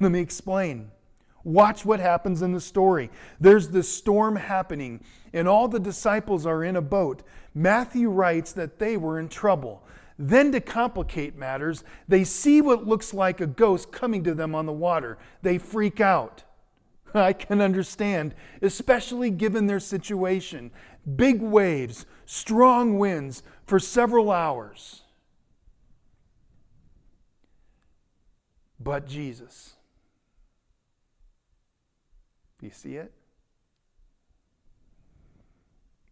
Let 0.00 0.10
me 0.10 0.20
explain. 0.20 0.90
Watch 1.44 1.84
what 1.84 2.00
happens 2.00 2.42
in 2.42 2.52
the 2.52 2.60
story. 2.60 3.10
There's 3.40 3.68
the 3.68 3.82
storm 3.82 4.36
happening, 4.36 5.00
and 5.32 5.48
all 5.48 5.68
the 5.68 5.80
disciples 5.80 6.46
are 6.46 6.62
in 6.62 6.76
a 6.76 6.82
boat. 6.82 7.22
Matthew 7.54 8.10
writes 8.10 8.52
that 8.52 8.78
they 8.78 8.96
were 8.96 9.18
in 9.18 9.28
trouble. 9.28 9.82
Then, 10.24 10.52
to 10.52 10.60
complicate 10.60 11.34
matters, 11.34 11.82
they 12.06 12.22
see 12.22 12.60
what 12.60 12.86
looks 12.86 13.12
like 13.12 13.40
a 13.40 13.46
ghost 13.46 13.90
coming 13.90 14.22
to 14.22 14.34
them 14.34 14.54
on 14.54 14.66
the 14.66 14.72
water. 14.72 15.18
They 15.42 15.58
freak 15.58 16.00
out. 16.00 16.44
I 17.14 17.32
can 17.32 17.60
understand, 17.60 18.36
especially 18.62 19.30
given 19.30 19.66
their 19.66 19.80
situation. 19.80 20.70
Big 21.16 21.42
waves, 21.42 22.06
strong 22.24 23.00
winds 23.00 23.42
for 23.66 23.80
several 23.80 24.30
hours. 24.30 25.02
But 28.78 29.08
Jesus, 29.08 29.72
you 32.60 32.70
see 32.70 32.94
it? 32.94 33.10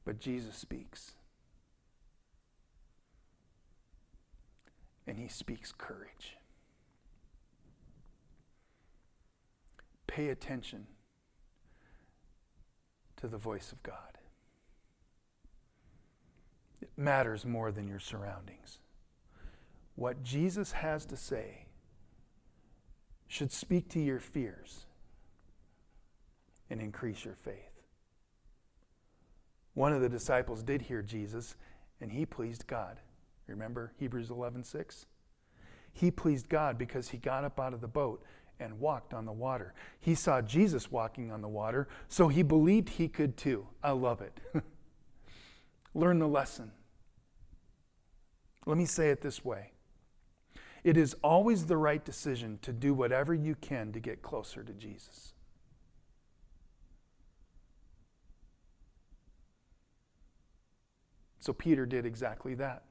But 0.05 0.19
Jesus 0.19 0.57
speaks. 0.57 1.13
And 5.11 5.19
he 5.19 5.27
speaks 5.27 5.73
courage. 5.77 6.37
Pay 10.07 10.29
attention 10.29 10.87
to 13.17 13.27
the 13.27 13.37
voice 13.37 13.73
of 13.73 13.83
God. 13.83 14.19
It 16.81 16.91
matters 16.97 17.45
more 17.45 17.73
than 17.73 17.89
your 17.89 17.99
surroundings. 17.99 18.79
What 19.97 20.23
Jesus 20.23 20.71
has 20.71 21.05
to 21.07 21.17
say 21.17 21.67
should 23.27 23.51
speak 23.51 23.89
to 23.89 24.01
your 24.01 24.21
fears 24.21 24.87
and 26.71 26.81
increase 26.81 27.25
your 27.25 27.35
faith. 27.35 27.83
One 29.75 29.93
of 29.93 30.03
the 30.03 30.09
disciples 30.09 30.63
did 30.63 30.83
hear 30.83 31.03
Jesus, 31.03 31.57
and 32.01 32.13
he 32.13 32.25
pleased 32.25 32.69
God. 32.69 33.01
Remember 33.51 33.93
Hebrews 33.99 34.31
11:6? 34.31 35.07
He 35.93 36.11
pleased 36.11 36.49
God 36.49 36.79
because 36.79 37.11
he 37.11 37.19
got 37.19 37.45
up 37.45 37.59
out 37.59 37.75
of 37.75 37.81
the 37.81 37.89
boat 37.89 38.23
and 38.61 38.79
walked 38.79 39.13
on 39.13 39.25
the 39.25 39.33
water. 39.33 39.75
He 39.99 40.15
saw 40.15 40.41
Jesus 40.41 40.91
walking 40.91 41.33
on 41.33 41.41
the 41.43 41.49
water, 41.49 41.89
so 42.09 42.29
he 42.29 42.43
believed 42.43 42.91
he 42.91 43.09
could 43.09 43.37
too. 43.37 43.67
I 43.83 43.91
love 43.91 44.21
it. 44.21 44.39
Learn 45.95 46.19
the 46.19 46.29
lesson. 46.29 46.73
Let 48.67 48.77
me 48.77 48.85
say 48.85 49.11
it 49.11 49.21
this 49.21 49.45
way. 49.45 49.73
It 50.85 50.97
is 50.97 51.15
always 51.23 51.67
the 51.67 51.77
right 51.77 52.05
decision 52.05 52.59
to 52.63 52.73
do 52.73 52.95
whatever 52.95 53.35
you 53.35 53.55
can 53.55 53.93
to 53.93 54.01
get 54.01 54.23
closer 54.23 54.63
to 54.63 54.73
Jesus. 54.73 55.35
So 61.41 61.53
Peter 61.53 61.87
did 61.87 62.07
exactly 62.07 62.55
that. 62.55 62.85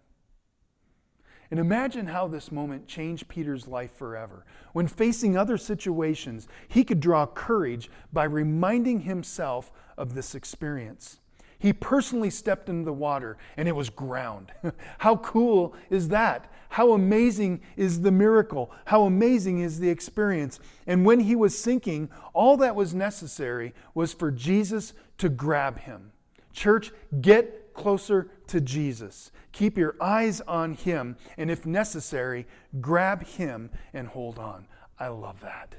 And 1.51 1.59
imagine 1.59 2.07
how 2.07 2.27
this 2.27 2.51
moment 2.51 2.87
changed 2.87 3.27
Peter's 3.27 3.67
life 3.67 3.91
forever. 3.95 4.45
When 4.73 4.87
facing 4.87 5.35
other 5.35 5.57
situations, 5.57 6.47
he 6.67 6.83
could 6.83 6.99
draw 6.99 7.25
courage 7.25 7.89
by 8.13 8.25
reminding 8.25 9.01
himself 9.01 9.71
of 9.97 10.13
this 10.13 10.35
experience. 10.35 11.19
He 11.57 11.73
personally 11.73 12.29
stepped 12.29 12.69
into 12.69 12.85
the 12.85 12.93
water 12.93 13.37
and 13.57 13.67
it 13.67 13.75
was 13.75 13.89
ground. 13.89 14.51
how 14.99 15.17
cool 15.17 15.75
is 15.89 16.07
that? 16.09 16.51
How 16.69 16.93
amazing 16.93 17.61
is 17.75 18.01
the 18.01 18.11
miracle? 18.11 18.71
How 18.85 19.03
amazing 19.03 19.59
is 19.59 19.79
the 19.79 19.89
experience? 19.89 20.59
And 20.87 21.05
when 21.05 21.21
he 21.21 21.35
was 21.35 21.57
sinking, 21.57 22.09
all 22.33 22.55
that 22.57 22.75
was 22.75 22.93
necessary 22.93 23.73
was 23.93 24.13
for 24.13 24.31
Jesus 24.31 24.93
to 25.17 25.27
grab 25.27 25.79
him. 25.79 26.11
Church, 26.53 26.91
get 27.19 27.58
closer 27.79 28.29
to 28.47 28.59
Jesus. 28.59 29.31
Keep 29.53 29.77
your 29.77 29.95
eyes 30.01 30.41
on 30.41 30.73
Him, 30.73 31.15
and 31.37 31.49
if 31.49 31.65
necessary, 31.65 32.45
grab 32.81 33.25
Him 33.25 33.71
and 33.93 34.07
hold 34.07 34.37
on. 34.37 34.67
I 34.99 35.07
love 35.07 35.39
that. 35.41 35.75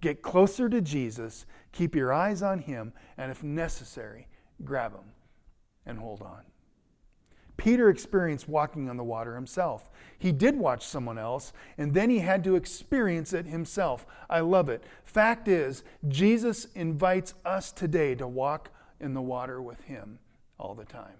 Get 0.00 0.22
closer 0.22 0.68
to 0.68 0.80
Jesus, 0.80 1.44
keep 1.72 1.94
your 1.94 2.12
eyes 2.12 2.40
on 2.40 2.60
Him, 2.60 2.92
and 3.18 3.30
if 3.32 3.42
necessary, 3.42 4.28
grab 4.64 4.92
Him 4.92 5.12
and 5.84 5.98
hold 5.98 6.22
on. 6.22 6.42
Peter 7.56 7.88
experienced 7.88 8.48
walking 8.48 8.88
on 8.88 8.96
the 8.96 9.04
water 9.04 9.34
himself. 9.36 9.90
He 10.18 10.32
did 10.32 10.56
watch 10.56 10.84
someone 10.84 11.18
else, 11.18 11.52
and 11.78 11.94
then 11.94 12.10
he 12.10 12.18
had 12.20 12.42
to 12.44 12.56
experience 12.56 13.32
it 13.32 13.46
himself. 13.46 14.04
I 14.28 14.40
love 14.40 14.68
it. 14.68 14.82
Fact 15.04 15.46
is, 15.46 15.84
Jesus 16.08 16.66
invites 16.74 17.34
us 17.44 17.70
today 17.70 18.14
to 18.16 18.26
walk 18.26 18.70
in 18.98 19.14
the 19.14 19.22
water 19.22 19.62
with 19.62 19.80
him 19.82 20.18
all 20.62 20.74
the 20.74 20.84
time. 20.84 21.18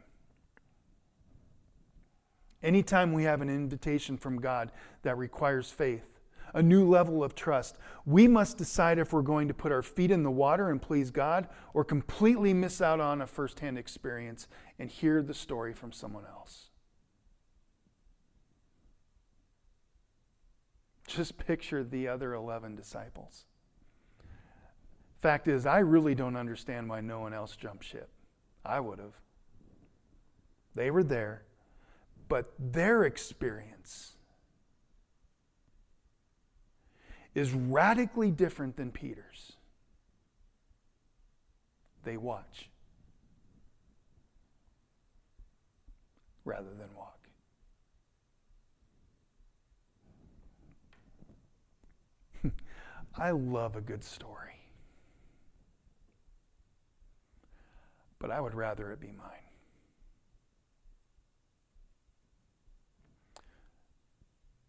Anytime 2.62 3.12
we 3.12 3.24
have 3.24 3.40
an 3.40 3.50
invitation 3.50 4.16
from 4.16 4.40
God 4.40 4.70
that 5.02 5.18
requires 5.18 5.68
faith, 5.68 6.06
a 6.54 6.62
new 6.62 6.88
level 6.88 7.24
of 7.24 7.34
trust, 7.34 7.76
we 8.06 8.28
must 8.28 8.56
decide 8.56 8.98
if 8.98 9.12
we're 9.12 9.22
going 9.22 9.48
to 9.48 9.54
put 9.54 9.72
our 9.72 9.82
feet 9.82 10.12
in 10.12 10.22
the 10.22 10.30
water 10.30 10.70
and 10.70 10.80
please 10.80 11.10
God 11.10 11.48
or 11.74 11.84
completely 11.84 12.54
miss 12.54 12.80
out 12.80 13.00
on 13.00 13.20
a 13.20 13.26
firsthand 13.26 13.78
experience 13.78 14.46
and 14.78 14.88
hear 14.88 15.22
the 15.22 15.34
story 15.34 15.72
from 15.72 15.90
someone 15.90 16.24
else. 16.24 16.68
Just 21.08 21.36
picture 21.36 21.82
the 21.82 22.06
other 22.06 22.32
11 22.32 22.76
disciples. 22.76 23.44
Fact 25.18 25.48
is, 25.48 25.66
I 25.66 25.80
really 25.80 26.14
don't 26.14 26.36
understand 26.36 26.88
why 26.88 27.00
no 27.00 27.20
one 27.20 27.34
else 27.34 27.56
jumped 27.56 27.84
ship. 27.84 28.08
I 28.64 28.78
would 28.78 29.00
have. 29.00 29.21
They 30.74 30.90
were 30.90 31.04
there, 31.04 31.42
but 32.28 32.52
their 32.58 33.04
experience 33.04 34.12
is 37.34 37.52
radically 37.52 38.30
different 38.30 38.76
than 38.76 38.90
Peter's. 38.90 39.52
They 42.04 42.16
watch 42.16 42.68
rather 46.44 46.70
than 46.70 46.88
walk. 46.96 47.28
I 53.16 53.30
love 53.30 53.76
a 53.76 53.80
good 53.80 54.02
story. 54.02 54.38
But 58.18 58.30
I 58.30 58.40
would 58.40 58.54
rather 58.54 58.90
it 58.92 59.00
be 59.00 59.12
mine. 59.12 59.51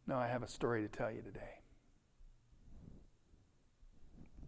Now, 0.08 0.20
I 0.20 0.28
have 0.28 0.44
a 0.44 0.48
story 0.48 0.82
to 0.82 0.88
tell 0.88 1.12
you 1.12 1.22
today. 1.22 1.60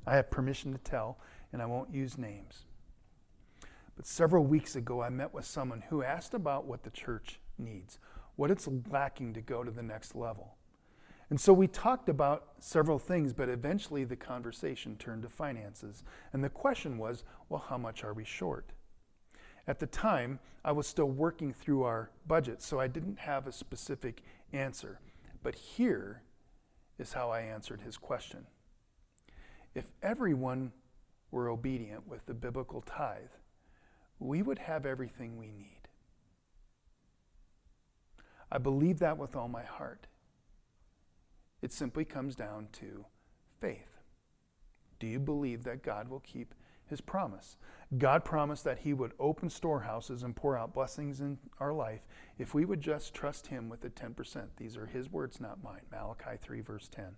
I 0.05 0.15
have 0.15 0.29
permission 0.29 0.71
to 0.73 0.77
tell, 0.77 1.17
and 1.53 1.61
I 1.61 1.65
won't 1.65 1.93
use 1.93 2.17
names. 2.17 2.65
But 3.95 4.05
several 4.05 4.43
weeks 4.43 4.75
ago, 4.75 5.01
I 5.01 5.09
met 5.09 5.33
with 5.33 5.45
someone 5.45 5.83
who 5.89 6.03
asked 6.03 6.33
about 6.33 6.65
what 6.65 6.83
the 6.83 6.89
church 6.89 7.39
needs, 7.57 7.97
what 8.35 8.51
it's 8.51 8.67
lacking 8.89 9.33
to 9.33 9.41
go 9.41 9.63
to 9.63 9.71
the 9.71 9.81
next 9.81 10.15
level. 10.15 10.55
And 11.29 11.39
so 11.39 11.53
we 11.53 11.67
talked 11.67 12.09
about 12.09 12.49
several 12.59 12.99
things, 12.99 13.33
but 13.33 13.49
eventually 13.49 14.03
the 14.03 14.15
conversation 14.15 14.95
turned 14.97 15.23
to 15.23 15.29
finances. 15.29 16.03
And 16.33 16.43
the 16.43 16.49
question 16.49 16.97
was 16.97 17.23
well, 17.49 17.63
how 17.67 17.77
much 17.77 18.03
are 18.03 18.13
we 18.13 18.25
short? 18.25 18.73
At 19.67 19.79
the 19.79 19.87
time, 19.87 20.39
I 20.63 20.71
was 20.71 20.87
still 20.87 21.09
working 21.09 21.51
through 21.51 21.83
our 21.83 22.11
budget, 22.27 22.61
so 22.61 22.79
I 22.79 22.87
didn't 22.87 23.19
have 23.19 23.47
a 23.47 23.51
specific 23.51 24.21
answer. 24.53 24.99
But 25.45 25.53
here 25.53 26.23
is 26.97 27.13
how 27.13 27.29
I 27.29 27.41
answered 27.41 27.81
his 27.81 27.97
question. 27.97 28.47
If 29.75 29.91
everyone 30.01 30.71
were 31.29 31.49
obedient 31.49 32.07
with 32.07 32.25
the 32.25 32.33
biblical 32.33 32.81
tithe, 32.81 33.29
we 34.17 34.41
would 34.41 34.57
have 34.57 34.87
everything 34.87 35.37
we 35.37 35.51
need. 35.51 35.87
I 38.51 38.57
believe 38.57 38.97
that 38.99 39.19
with 39.19 39.35
all 39.35 39.47
my 39.47 39.61
heart. 39.61 40.07
It 41.61 41.71
simply 41.71 42.05
comes 42.05 42.35
down 42.35 42.69
to 42.79 43.05
faith. 43.61 43.99
Do 44.97 45.05
you 45.05 45.19
believe 45.19 45.63
that 45.65 45.83
God 45.83 46.09
will 46.09 46.21
keep 46.21 46.55
his 46.87 47.01
promise? 47.01 47.57
God 47.97 48.25
promised 48.25 48.63
that 48.63 48.79
he 48.79 48.93
would 48.93 49.13
open 49.19 49.49
storehouses 49.49 50.23
and 50.23 50.35
pour 50.35 50.57
out 50.57 50.73
blessings 50.73 51.21
in 51.21 51.37
our 51.59 51.73
life 51.73 52.01
if 52.37 52.53
we 52.53 52.65
would 52.65 52.81
just 52.81 53.13
trust 53.13 53.47
him 53.47 53.69
with 53.69 53.81
the 53.81 53.89
10%. 53.89 54.47
These 54.57 54.75
are 54.77 54.87
his 54.87 55.11
words, 55.11 55.39
not 55.39 55.63
mine. 55.63 55.81
Malachi 55.91 56.37
3, 56.41 56.61
verse 56.61 56.87
10. 56.87 57.15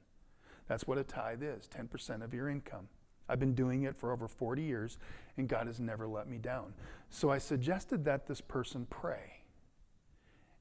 That's 0.67 0.85
what 0.85 0.97
a 0.97 1.03
tithe 1.03 1.43
is 1.43 1.67
10% 1.67 2.23
of 2.23 2.33
your 2.33 2.49
income. 2.49 2.89
I've 3.29 3.39
been 3.39 3.55
doing 3.55 3.83
it 3.83 3.95
for 3.95 4.11
over 4.11 4.27
40 4.27 4.61
years, 4.61 4.97
and 5.35 5.47
God 5.47 5.67
has 5.67 5.79
never 5.79 6.07
let 6.07 6.29
me 6.29 6.37
down. 6.37 6.73
So 7.09 7.29
I 7.29 7.37
suggested 7.37 8.05
that 8.05 8.27
this 8.27 8.41
person 8.41 8.87
pray 8.89 9.43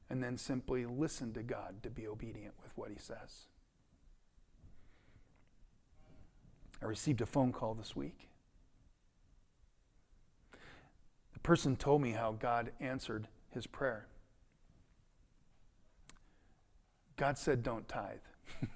and 0.09 0.23
then 0.23 0.37
simply 0.37 0.85
listen 0.85 1.33
to 1.35 1.43
God 1.43 1.83
to 1.83 1.91
be 1.91 2.07
obedient 2.07 2.55
with 2.63 2.77
what 2.77 2.91
he 2.91 2.99
says. 2.99 3.47
I 6.83 6.87
received 6.87 7.21
a 7.21 7.27
phone 7.27 7.53
call 7.53 7.75
this 7.75 7.97
week. 7.97 8.29
The 11.33 11.36
person 11.47 11.77
told 11.77 12.03
me 12.03 12.11
how 12.11 12.33
God 12.33 12.73
answered 12.81 13.29
his 13.51 13.69
prayer. 13.69 14.09
God 17.17 17.39
said, 17.39 17.63
Don't 17.63 17.87
tithe, 17.87 18.19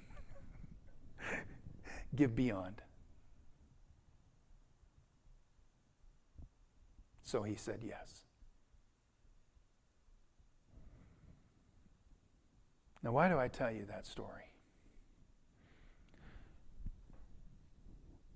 give 2.15 2.33
beyond. 2.33 2.81
So 7.23 7.43
he 7.43 7.55
said 7.55 7.81
yes. 7.85 8.21
Now, 13.03 13.11
why 13.11 13.27
do 13.27 13.37
I 13.37 13.49
tell 13.49 13.69
you 13.69 13.83
that 13.89 14.07
story? 14.07 14.45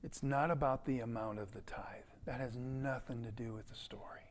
It's 0.04 0.22
not 0.22 0.52
about 0.52 0.84
the 0.84 1.00
amount 1.00 1.40
of 1.40 1.54
the 1.54 1.62
tithe. 1.62 2.04
That 2.26 2.42
has 2.42 2.58
nothing 2.58 3.24
to 3.24 3.32
do 3.32 3.54
with 3.54 3.70
the 3.70 3.76
story. 3.76 4.25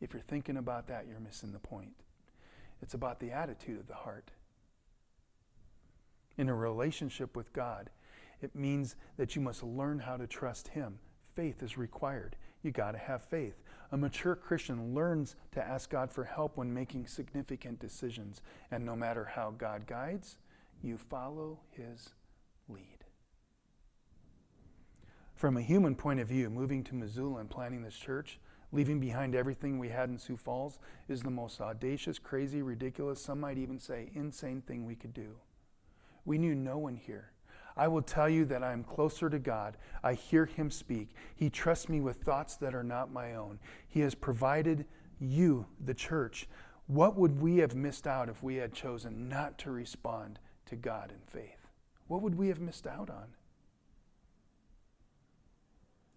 If 0.00 0.12
you're 0.12 0.22
thinking 0.22 0.56
about 0.56 0.88
that, 0.88 1.06
you're 1.08 1.20
missing 1.20 1.52
the 1.52 1.58
point. 1.58 1.92
It's 2.82 2.94
about 2.94 3.20
the 3.20 3.32
attitude 3.32 3.78
of 3.78 3.86
the 3.86 3.94
heart. 3.94 4.30
In 6.38 6.48
a 6.48 6.54
relationship 6.54 7.36
with 7.36 7.52
God, 7.52 7.90
it 8.40 8.54
means 8.54 8.96
that 9.18 9.36
you 9.36 9.42
must 9.42 9.62
learn 9.62 9.98
how 9.98 10.16
to 10.16 10.26
trust 10.26 10.68
Him. 10.68 10.98
Faith 11.34 11.62
is 11.62 11.76
required 11.76 12.36
you 12.62 12.70
got 12.70 12.92
to 12.92 12.98
have 12.98 13.22
faith. 13.22 13.62
A 13.92 13.96
mature 13.96 14.34
Christian 14.34 14.94
learns 14.94 15.36
to 15.52 15.66
ask 15.66 15.90
God 15.90 16.12
for 16.12 16.24
help 16.24 16.56
when 16.56 16.72
making 16.72 17.06
significant 17.06 17.80
decisions. 17.80 18.42
And 18.70 18.84
no 18.84 18.94
matter 18.94 19.24
how 19.24 19.50
God 19.56 19.86
guides, 19.86 20.36
you 20.82 20.98
follow 20.98 21.60
his 21.70 22.10
lead. 22.68 23.04
From 25.34 25.56
a 25.56 25.62
human 25.62 25.94
point 25.94 26.20
of 26.20 26.28
view, 26.28 26.50
moving 26.50 26.84
to 26.84 26.94
Missoula 26.94 27.40
and 27.40 27.50
planting 27.50 27.82
this 27.82 27.96
church, 27.96 28.38
leaving 28.72 29.00
behind 29.00 29.34
everything 29.34 29.78
we 29.78 29.88
had 29.88 30.08
in 30.08 30.18
Sioux 30.18 30.36
Falls, 30.36 30.78
is 31.08 31.22
the 31.22 31.30
most 31.30 31.60
audacious, 31.60 32.18
crazy, 32.18 32.62
ridiculous, 32.62 33.22
some 33.22 33.40
might 33.40 33.58
even 33.58 33.78
say 33.78 34.10
insane 34.14 34.62
thing 34.62 34.84
we 34.84 34.94
could 34.94 35.12
do. 35.12 35.36
We 36.24 36.38
knew 36.38 36.54
no 36.54 36.78
one 36.78 36.96
here. 36.96 37.32
I 37.76 37.88
will 37.88 38.02
tell 38.02 38.28
you 38.28 38.44
that 38.46 38.62
I 38.62 38.72
am 38.72 38.84
closer 38.84 39.30
to 39.30 39.38
God. 39.38 39.76
I 40.02 40.14
hear 40.14 40.46
Him 40.46 40.70
speak. 40.70 41.14
He 41.34 41.50
trusts 41.50 41.88
me 41.88 42.00
with 42.00 42.18
thoughts 42.18 42.56
that 42.56 42.74
are 42.74 42.84
not 42.84 43.12
my 43.12 43.34
own. 43.34 43.58
He 43.88 44.00
has 44.00 44.14
provided 44.14 44.84
you, 45.18 45.66
the 45.84 45.94
church. 45.94 46.48
What 46.86 47.16
would 47.16 47.40
we 47.40 47.58
have 47.58 47.74
missed 47.74 48.06
out 48.06 48.28
if 48.28 48.42
we 48.42 48.56
had 48.56 48.72
chosen 48.72 49.28
not 49.28 49.58
to 49.58 49.70
respond 49.70 50.38
to 50.66 50.76
God 50.76 51.10
in 51.12 51.20
faith? 51.26 51.68
What 52.08 52.22
would 52.22 52.34
we 52.34 52.48
have 52.48 52.60
missed 52.60 52.86
out 52.86 53.08
on? 53.08 53.28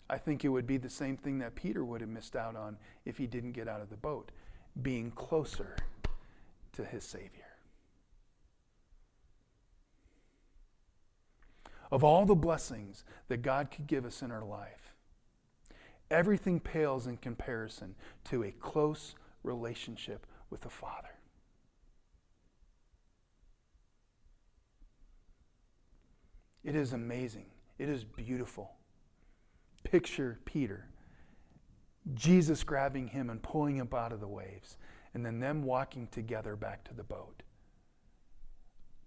I 0.10 0.18
think 0.18 0.44
it 0.44 0.50
would 0.50 0.68
be 0.68 0.78
the 0.78 0.90
same 0.90 1.18
thing 1.18 1.40
that 1.40 1.56
Peter 1.56 1.84
would 1.84 2.02
have 2.02 2.10
missed 2.10 2.36
out 2.36 2.56
on 2.56 2.78
if 3.06 3.18
he 3.18 3.28
didn't 3.28 3.54
get 3.54 3.68
out 3.68 3.82
of 3.82 3.90
the 3.90 3.98
boat 3.98 4.32
being 4.82 5.12
closer 5.12 5.76
to 6.74 6.84
his 6.84 7.04
Savior. 7.04 7.54
of 11.94 12.04
all 12.04 12.26
the 12.26 12.34
blessings 12.34 13.04
that 13.28 13.44
God 13.44 13.70
could 13.70 13.86
give 13.86 14.04
us 14.04 14.24
in 14.24 14.32
our 14.32 14.44
life, 14.44 14.96
everything 16.10 16.60
pales 16.60 17.06
in 17.06 17.18
comparison 17.18 17.94
to 18.24 18.44
a 18.44 18.50
close 18.50 19.14
relationship 19.44 20.26
with 20.50 20.62
the 20.62 20.72
Father. 20.72 21.20
It 26.64 26.76
is 26.76 26.94
amazing. 26.94 27.46
It 27.78 27.90
is 27.90 28.04
beautiful. 28.04 28.72
Picture 29.84 30.40
Peter, 30.46 30.88
Jesus 32.14 32.64
grabbing 32.64 33.10
him 33.10 33.30
and 33.30 33.42
pulling 33.42 33.78
him 33.78 33.90
out 33.94 34.12
of 34.12 34.20
the 34.20 34.28
waves, 34.28 34.78
and 35.14 35.26
then 35.26 35.40
them 35.40 35.64
walking 35.64 36.08
together 36.08 36.56
back 36.56 36.84
to 36.86 36.94
the 36.94 37.04
boat. 37.04 37.44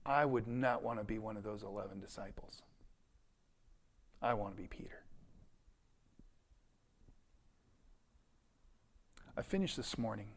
I 0.05 0.25
would 0.25 0.47
not 0.47 0.83
want 0.83 1.01
to 1.01 1.05
be 1.05 1.19
one 1.19 1.37
of 1.37 1.43
those 1.43 1.63
11 1.63 2.01
disciples. 2.01 2.63
I 4.23 4.35
want 4.35 4.57
to 4.57 4.63
be 4.63 4.69
Peter. 4.69 5.03
I 9.37 9.43
finished 9.43 9.77
this 9.77 9.99
morning 9.99 10.29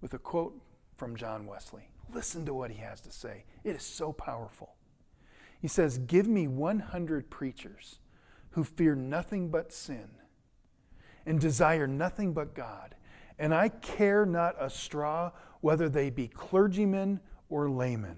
with 0.00 0.14
a 0.14 0.18
quote 0.18 0.60
from 0.96 1.16
John 1.16 1.46
Wesley. 1.46 1.88
Listen 2.12 2.44
to 2.46 2.54
what 2.54 2.70
he 2.70 2.78
has 2.78 3.00
to 3.00 3.10
say. 3.10 3.44
It 3.64 3.74
is 3.74 3.82
so 3.82 4.12
powerful. 4.12 4.74
He 5.60 5.68
says, 5.68 5.98
Give 5.98 6.26
me 6.26 6.48
100 6.48 7.30
preachers 7.30 7.98
who 8.52 8.64
fear 8.64 8.94
nothing 8.94 9.50
but 9.50 9.72
sin 9.72 10.08
and 11.26 11.38
desire 11.38 11.86
nothing 11.86 12.32
but 12.32 12.54
God, 12.54 12.94
and 13.38 13.54
I 13.54 13.68
care 13.68 14.24
not 14.24 14.56
a 14.58 14.70
straw 14.70 15.32
whether 15.60 15.88
they 15.88 16.10
be 16.10 16.28
clergymen 16.28 17.20
or 17.48 17.70
laymen. 17.70 18.16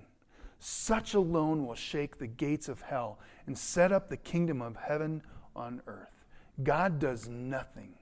Such 0.59 1.15
alone 1.15 1.67
will 1.67 1.75
shake 1.75 2.19
the 2.19 2.29
gates 2.29 2.69
of 2.69 2.83
hell 2.83 3.19
and 3.47 3.59
set 3.59 3.91
up 3.91 4.09
the 4.09 4.17
kingdom 4.17 4.63
of 4.63 4.77
heaven 4.77 5.23
on 5.57 5.83
earth. 5.89 6.25
God 6.63 7.01
does 7.01 7.29
nothing 7.29 7.95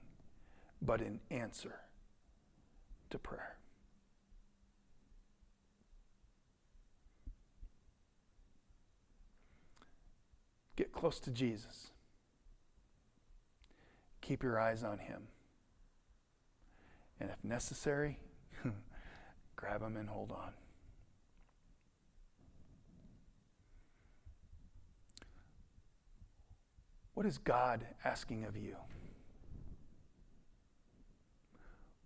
but 0.83 1.01
an 1.01 1.21
answer 1.31 1.81
to 3.09 3.19
prayer. 3.19 3.57
Get 10.81 10.93
close 10.93 11.21
to 11.21 11.31
Jesus. 11.31 11.91
Keep 14.23 14.43
your 14.43 14.59
eyes 14.59 14.83
on 14.83 14.97
him. 14.97 15.25
And 17.21 17.29
if 17.29 17.45
necessary, 17.45 18.19
grab 19.57 19.83
him 19.83 19.99
and 19.99 20.09
hold 20.09 20.33
on. 20.33 20.53
What 27.13 27.27
is 27.27 27.37
God 27.37 27.85
asking 28.03 28.47
of 28.47 28.57
you? 28.57 28.77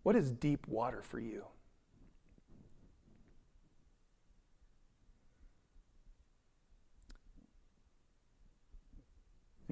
What 0.02 0.16
is 0.16 0.32
deep 0.32 0.66
water 0.66 1.00
for 1.00 1.20
you? 1.20 1.44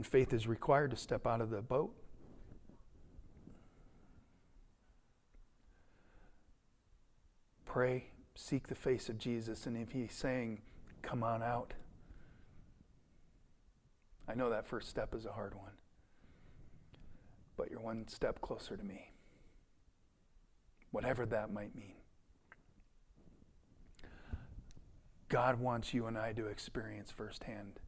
And 0.03 0.07
faith 0.09 0.33
is 0.33 0.49
required 0.49 0.91
to 0.91 0.97
step 0.97 1.29
out 1.29 1.41
of 1.41 1.51
the 1.51 1.62
boat. 1.62 1.95
Pray, 7.65 8.07
seek 8.35 8.67
the 8.67 8.75
face 8.75 9.09
of 9.09 9.17
Jesus, 9.17 9.65
and 9.65 9.77
if 9.77 9.93
He's 9.93 10.12
saying, 10.12 10.62
Come 11.03 11.23
on 11.23 11.41
out, 11.41 11.75
I 14.27 14.35
know 14.35 14.51
that 14.51 14.67
first 14.67 14.88
step 14.88 15.15
is 15.15 15.25
a 15.25 15.31
hard 15.31 15.55
one, 15.55 15.71
but 17.57 17.71
you're 17.71 17.79
one 17.79 18.09
step 18.09 18.41
closer 18.41 18.77
to 18.77 18.83
me, 18.83 19.12
whatever 20.91 21.25
that 21.27 21.53
might 21.53 21.77
mean. 21.77 21.95
God 25.29 25.61
wants 25.61 25.95
you 25.95 26.07
and 26.07 26.19
I 26.19 26.33
to 26.33 26.49
experience 26.49 27.12
firsthand 27.12 27.79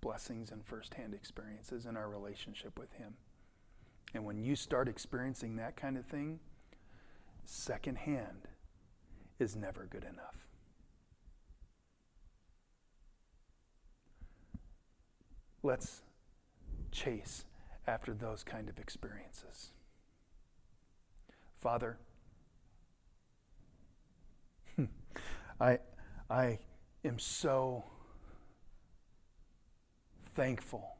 blessings 0.00 0.50
and 0.50 0.64
firsthand 0.64 1.14
experiences 1.14 1.86
in 1.86 1.96
our 1.96 2.08
relationship 2.08 2.78
with 2.78 2.92
Him. 2.92 3.14
And 4.14 4.24
when 4.24 4.42
you 4.42 4.56
start 4.56 4.88
experiencing 4.88 5.56
that 5.56 5.76
kind 5.76 5.96
of 5.96 6.06
thing, 6.06 6.40
secondhand 7.44 8.48
is 9.38 9.56
never 9.56 9.86
good 9.90 10.04
enough. 10.04 10.48
Let's 15.62 16.02
chase 16.90 17.44
after 17.86 18.14
those 18.14 18.42
kind 18.42 18.68
of 18.68 18.78
experiences. 18.78 19.72
Father, 21.58 21.98
I, 25.60 25.78
I 26.30 26.58
am 27.04 27.18
so 27.18 27.84
thankful 30.40 30.96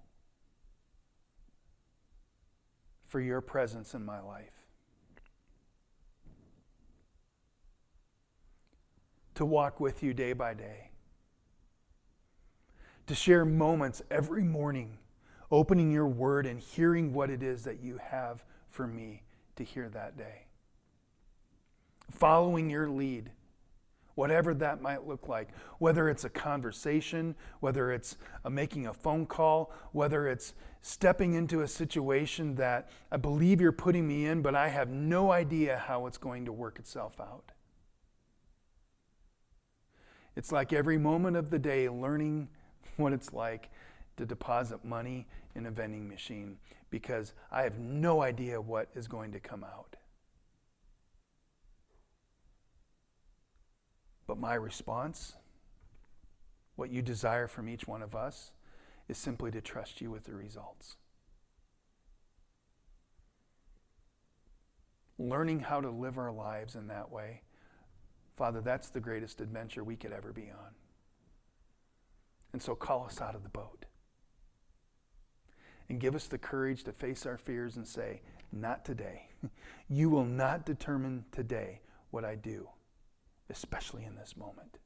for 3.07 3.20
your 3.20 3.40
presence 3.40 3.94
in 3.94 4.05
my 4.05 4.20
life. 4.20 4.66
To 9.37 9.46
walk 9.46 9.81
with 9.81 10.03
you 10.03 10.12
day 10.12 10.35
by 10.35 10.53
day. 10.53 10.90
To 13.07 13.14
share 13.14 13.46
moments 13.46 14.03
every 14.11 14.44
morning, 14.44 14.98
opening 15.50 15.90
your 15.90 16.07
word 16.07 16.44
and 16.44 16.61
hearing 16.61 17.14
what 17.14 17.31
it 17.31 17.42
is 17.42 17.64
that 17.64 17.83
you 17.83 17.96
have 17.96 18.44
for 18.68 18.87
me 18.87 19.22
to 19.57 19.64
hear 19.64 19.88
that 19.88 20.18
day. 20.18 20.48
Following 22.11 22.68
your 22.68 22.90
lead 22.90 23.31
whatever 24.20 24.52
that 24.52 24.83
might 24.83 25.09
look 25.09 25.28
like, 25.28 25.48
whether 25.78 26.11
it's 26.11 26.24
a 26.24 26.28
conversation, 26.28 27.35
whether 27.61 27.90
it's 27.90 28.18
a 28.44 28.50
making 28.50 28.87
a 28.87 28.92
phone 28.92 29.24
call, 29.24 29.72
whether 29.92 30.28
it's 30.28 30.52
stepping 30.83 31.33
into 31.33 31.62
a 31.62 31.66
situation 31.66 32.54
that 32.54 32.90
I 33.11 33.16
believe 33.16 33.62
you're 33.62 33.72
putting 33.72 34.06
me 34.06 34.26
in, 34.26 34.42
but 34.42 34.54
I 34.54 34.68
have 34.68 34.90
no 34.90 35.33
idea 35.33 35.78
how 35.78 36.06
it's 36.06 36.18
going 36.18 36.44
to 36.44 36.52
work 36.52 36.78
itself 36.78 37.18
out. 37.18 37.52
It's 40.37 40.52
like 40.52 40.74
every 40.74 40.98
moment 40.98 41.38
of 41.38 41.48
the 41.48 41.59
day 41.59 41.88
learning 41.88 42.50
what 42.98 43.14
it's 43.14 43.33
like 43.33 43.70
to 44.18 44.26
deposit 44.26 44.85
money 44.85 45.28
in 45.54 45.64
a 45.64 45.70
vending 45.70 46.06
machine 46.06 46.59
because 46.90 47.33
I 47.50 47.62
have 47.62 47.78
no 47.78 48.20
idea 48.20 48.61
what 48.61 48.90
is 48.94 49.09
going 49.09 49.33
to 49.33 49.40
come 49.40 49.64
out. 49.64 49.96
But 54.30 54.38
my 54.38 54.54
response, 54.54 55.34
what 56.76 56.92
you 56.92 57.02
desire 57.02 57.48
from 57.48 57.68
each 57.68 57.88
one 57.88 58.00
of 58.00 58.14
us, 58.14 58.52
is 59.08 59.18
simply 59.18 59.50
to 59.50 59.60
trust 59.60 60.00
you 60.00 60.08
with 60.08 60.22
the 60.22 60.36
results. 60.36 60.94
Learning 65.18 65.58
how 65.58 65.80
to 65.80 65.90
live 65.90 66.16
our 66.16 66.30
lives 66.30 66.76
in 66.76 66.86
that 66.86 67.10
way, 67.10 67.42
Father, 68.36 68.60
that's 68.60 68.90
the 68.90 69.00
greatest 69.00 69.40
adventure 69.40 69.82
we 69.82 69.96
could 69.96 70.12
ever 70.12 70.32
be 70.32 70.48
on. 70.48 70.74
And 72.52 72.62
so 72.62 72.76
call 72.76 73.06
us 73.06 73.20
out 73.20 73.34
of 73.34 73.42
the 73.42 73.48
boat. 73.48 73.86
And 75.88 75.98
give 75.98 76.14
us 76.14 76.28
the 76.28 76.38
courage 76.38 76.84
to 76.84 76.92
face 76.92 77.26
our 77.26 77.36
fears 77.36 77.74
and 77.74 77.84
say, 77.84 78.22
Not 78.52 78.84
today. 78.84 79.30
you 79.88 80.08
will 80.08 80.24
not 80.24 80.64
determine 80.64 81.24
today 81.32 81.80
what 82.12 82.24
I 82.24 82.36
do 82.36 82.68
especially 83.50 84.04
in 84.04 84.16
this 84.16 84.36
moment. 84.36 84.78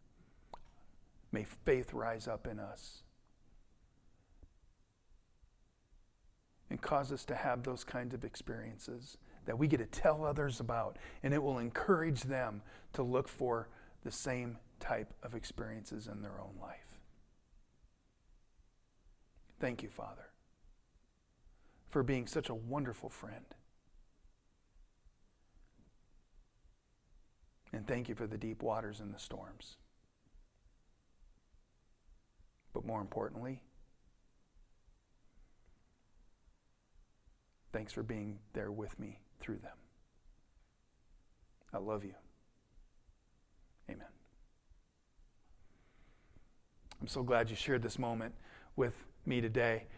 May 1.31 1.44
faith 1.44 1.92
rise 1.92 2.27
up 2.27 2.46
in 2.46 2.59
us 2.59 3.03
and 6.70 6.81
cause 6.81 7.12
us 7.12 7.24
to 7.27 7.35
have 7.35 7.62
those 7.62 7.85
kinds 7.85 8.14
of 8.14 8.24
experiences 8.24 9.18
that 9.46 9.59
we 9.59 9.68
get 9.68 9.79
to 9.79 9.87
tell 9.87 10.24
others 10.24 10.61
about, 10.61 10.96
and 11.22 11.35
it 11.35 11.42
will 11.42 11.59
encourage 11.59 12.22
them 12.22 12.62
to 12.94 13.03
look 13.03 13.29
for 13.29 13.68
the 14.03 14.11
same 14.11 14.59
type 14.81 15.12
of 15.22 15.35
experiences 15.35 16.07
in 16.07 16.22
their 16.22 16.40
own 16.40 16.55
life. 16.61 16.98
Thank 19.61 19.83
you, 19.83 19.88
Father, 19.88 20.31
for 21.88 22.03
being 22.03 22.27
such 22.27 22.48
a 22.48 22.55
wonderful 22.55 23.09
friend. 23.09 23.44
And 27.74 27.84
thank 27.84 28.08
you 28.08 28.14
for 28.14 28.28
the 28.28 28.38
deep 28.38 28.62
waters 28.62 29.00
and 29.00 29.12
the 29.12 29.18
storms. 29.18 29.78
But 32.72 32.87
more 32.87 33.00
importantly, 33.00 33.62
thanks 37.72 37.92
for 37.92 38.04
being 38.04 38.38
there 38.52 38.70
with 38.70 38.96
me 39.00 39.18
through 39.40 39.58
them. 39.58 39.76
I 41.72 41.78
love 41.78 42.04
you. 42.04 42.14
Amen. 43.90 44.06
I'm 47.00 47.08
so 47.08 47.24
glad 47.24 47.50
you 47.50 47.56
shared 47.56 47.82
this 47.82 47.98
moment 47.98 48.37
with 48.76 48.94
me 49.26 49.40
today. 49.40 49.88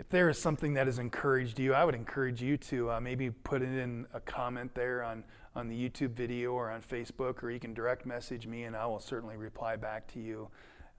If 0.00 0.08
there 0.08 0.30
is 0.30 0.38
something 0.38 0.72
that 0.74 0.86
has 0.86 0.98
encouraged 0.98 1.58
you, 1.58 1.74
I 1.74 1.84
would 1.84 1.94
encourage 1.94 2.40
you 2.40 2.56
to 2.56 2.90
uh, 2.92 3.00
maybe 3.00 3.28
put 3.28 3.60
it 3.60 3.68
in 3.68 4.06
a 4.14 4.20
comment 4.20 4.74
there 4.74 5.04
on 5.04 5.24
on 5.54 5.68
the 5.68 5.76
YouTube 5.76 6.12
video 6.12 6.52
or 6.52 6.70
on 6.70 6.80
Facebook, 6.80 7.42
or 7.42 7.50
you 7.50 7.60
can 7.60 7.74
direct 7.74 8.06
message 8.06 8.46
me 8.46 8.62
and 8.62 8.74
I 8.74 8.86
will 8.86 8.98
certainly 8.98 9.36
reply 9.36 9.76
back 9.76 10.10
to 10.14 10.18
you. 10.18 10.48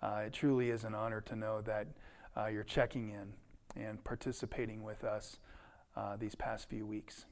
Uh, 0.03 0.25
it 0.27 0.33
truly 0.33 0.69
is 0.69 0.83
an 0.83 0.93
honor 0.93 1.19
to 1.21 1.35
know 1.35 1.61
that 1.61 1.87
uh, 2.37 2.45
you're 2.45 2.63
checking 2.63 3.09
in 3.09 3.33
and 3.81 4.03
participating 4.03 4.83
with 4.83 5.03
us 5.03 5.39
uh, 5.95 6.15
these 6.17 6.35
past 6.35 6.69
few 6.69 6.85
weeks. 6.85 7.25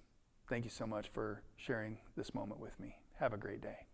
Thank 0.47 0.63
you 0.63 0.71
so 0.71 0.87
much 0.87 1.09
for 1.09 1.43
sharing 1.55 1.99
this 2.17 2.33
moment 2.33 2.59
with 2.59 2.79
me. 2.79 2.95
Have 3.19 3.33
a 3.33 3.37
great 3.37 3.61
day. 3.61 3.88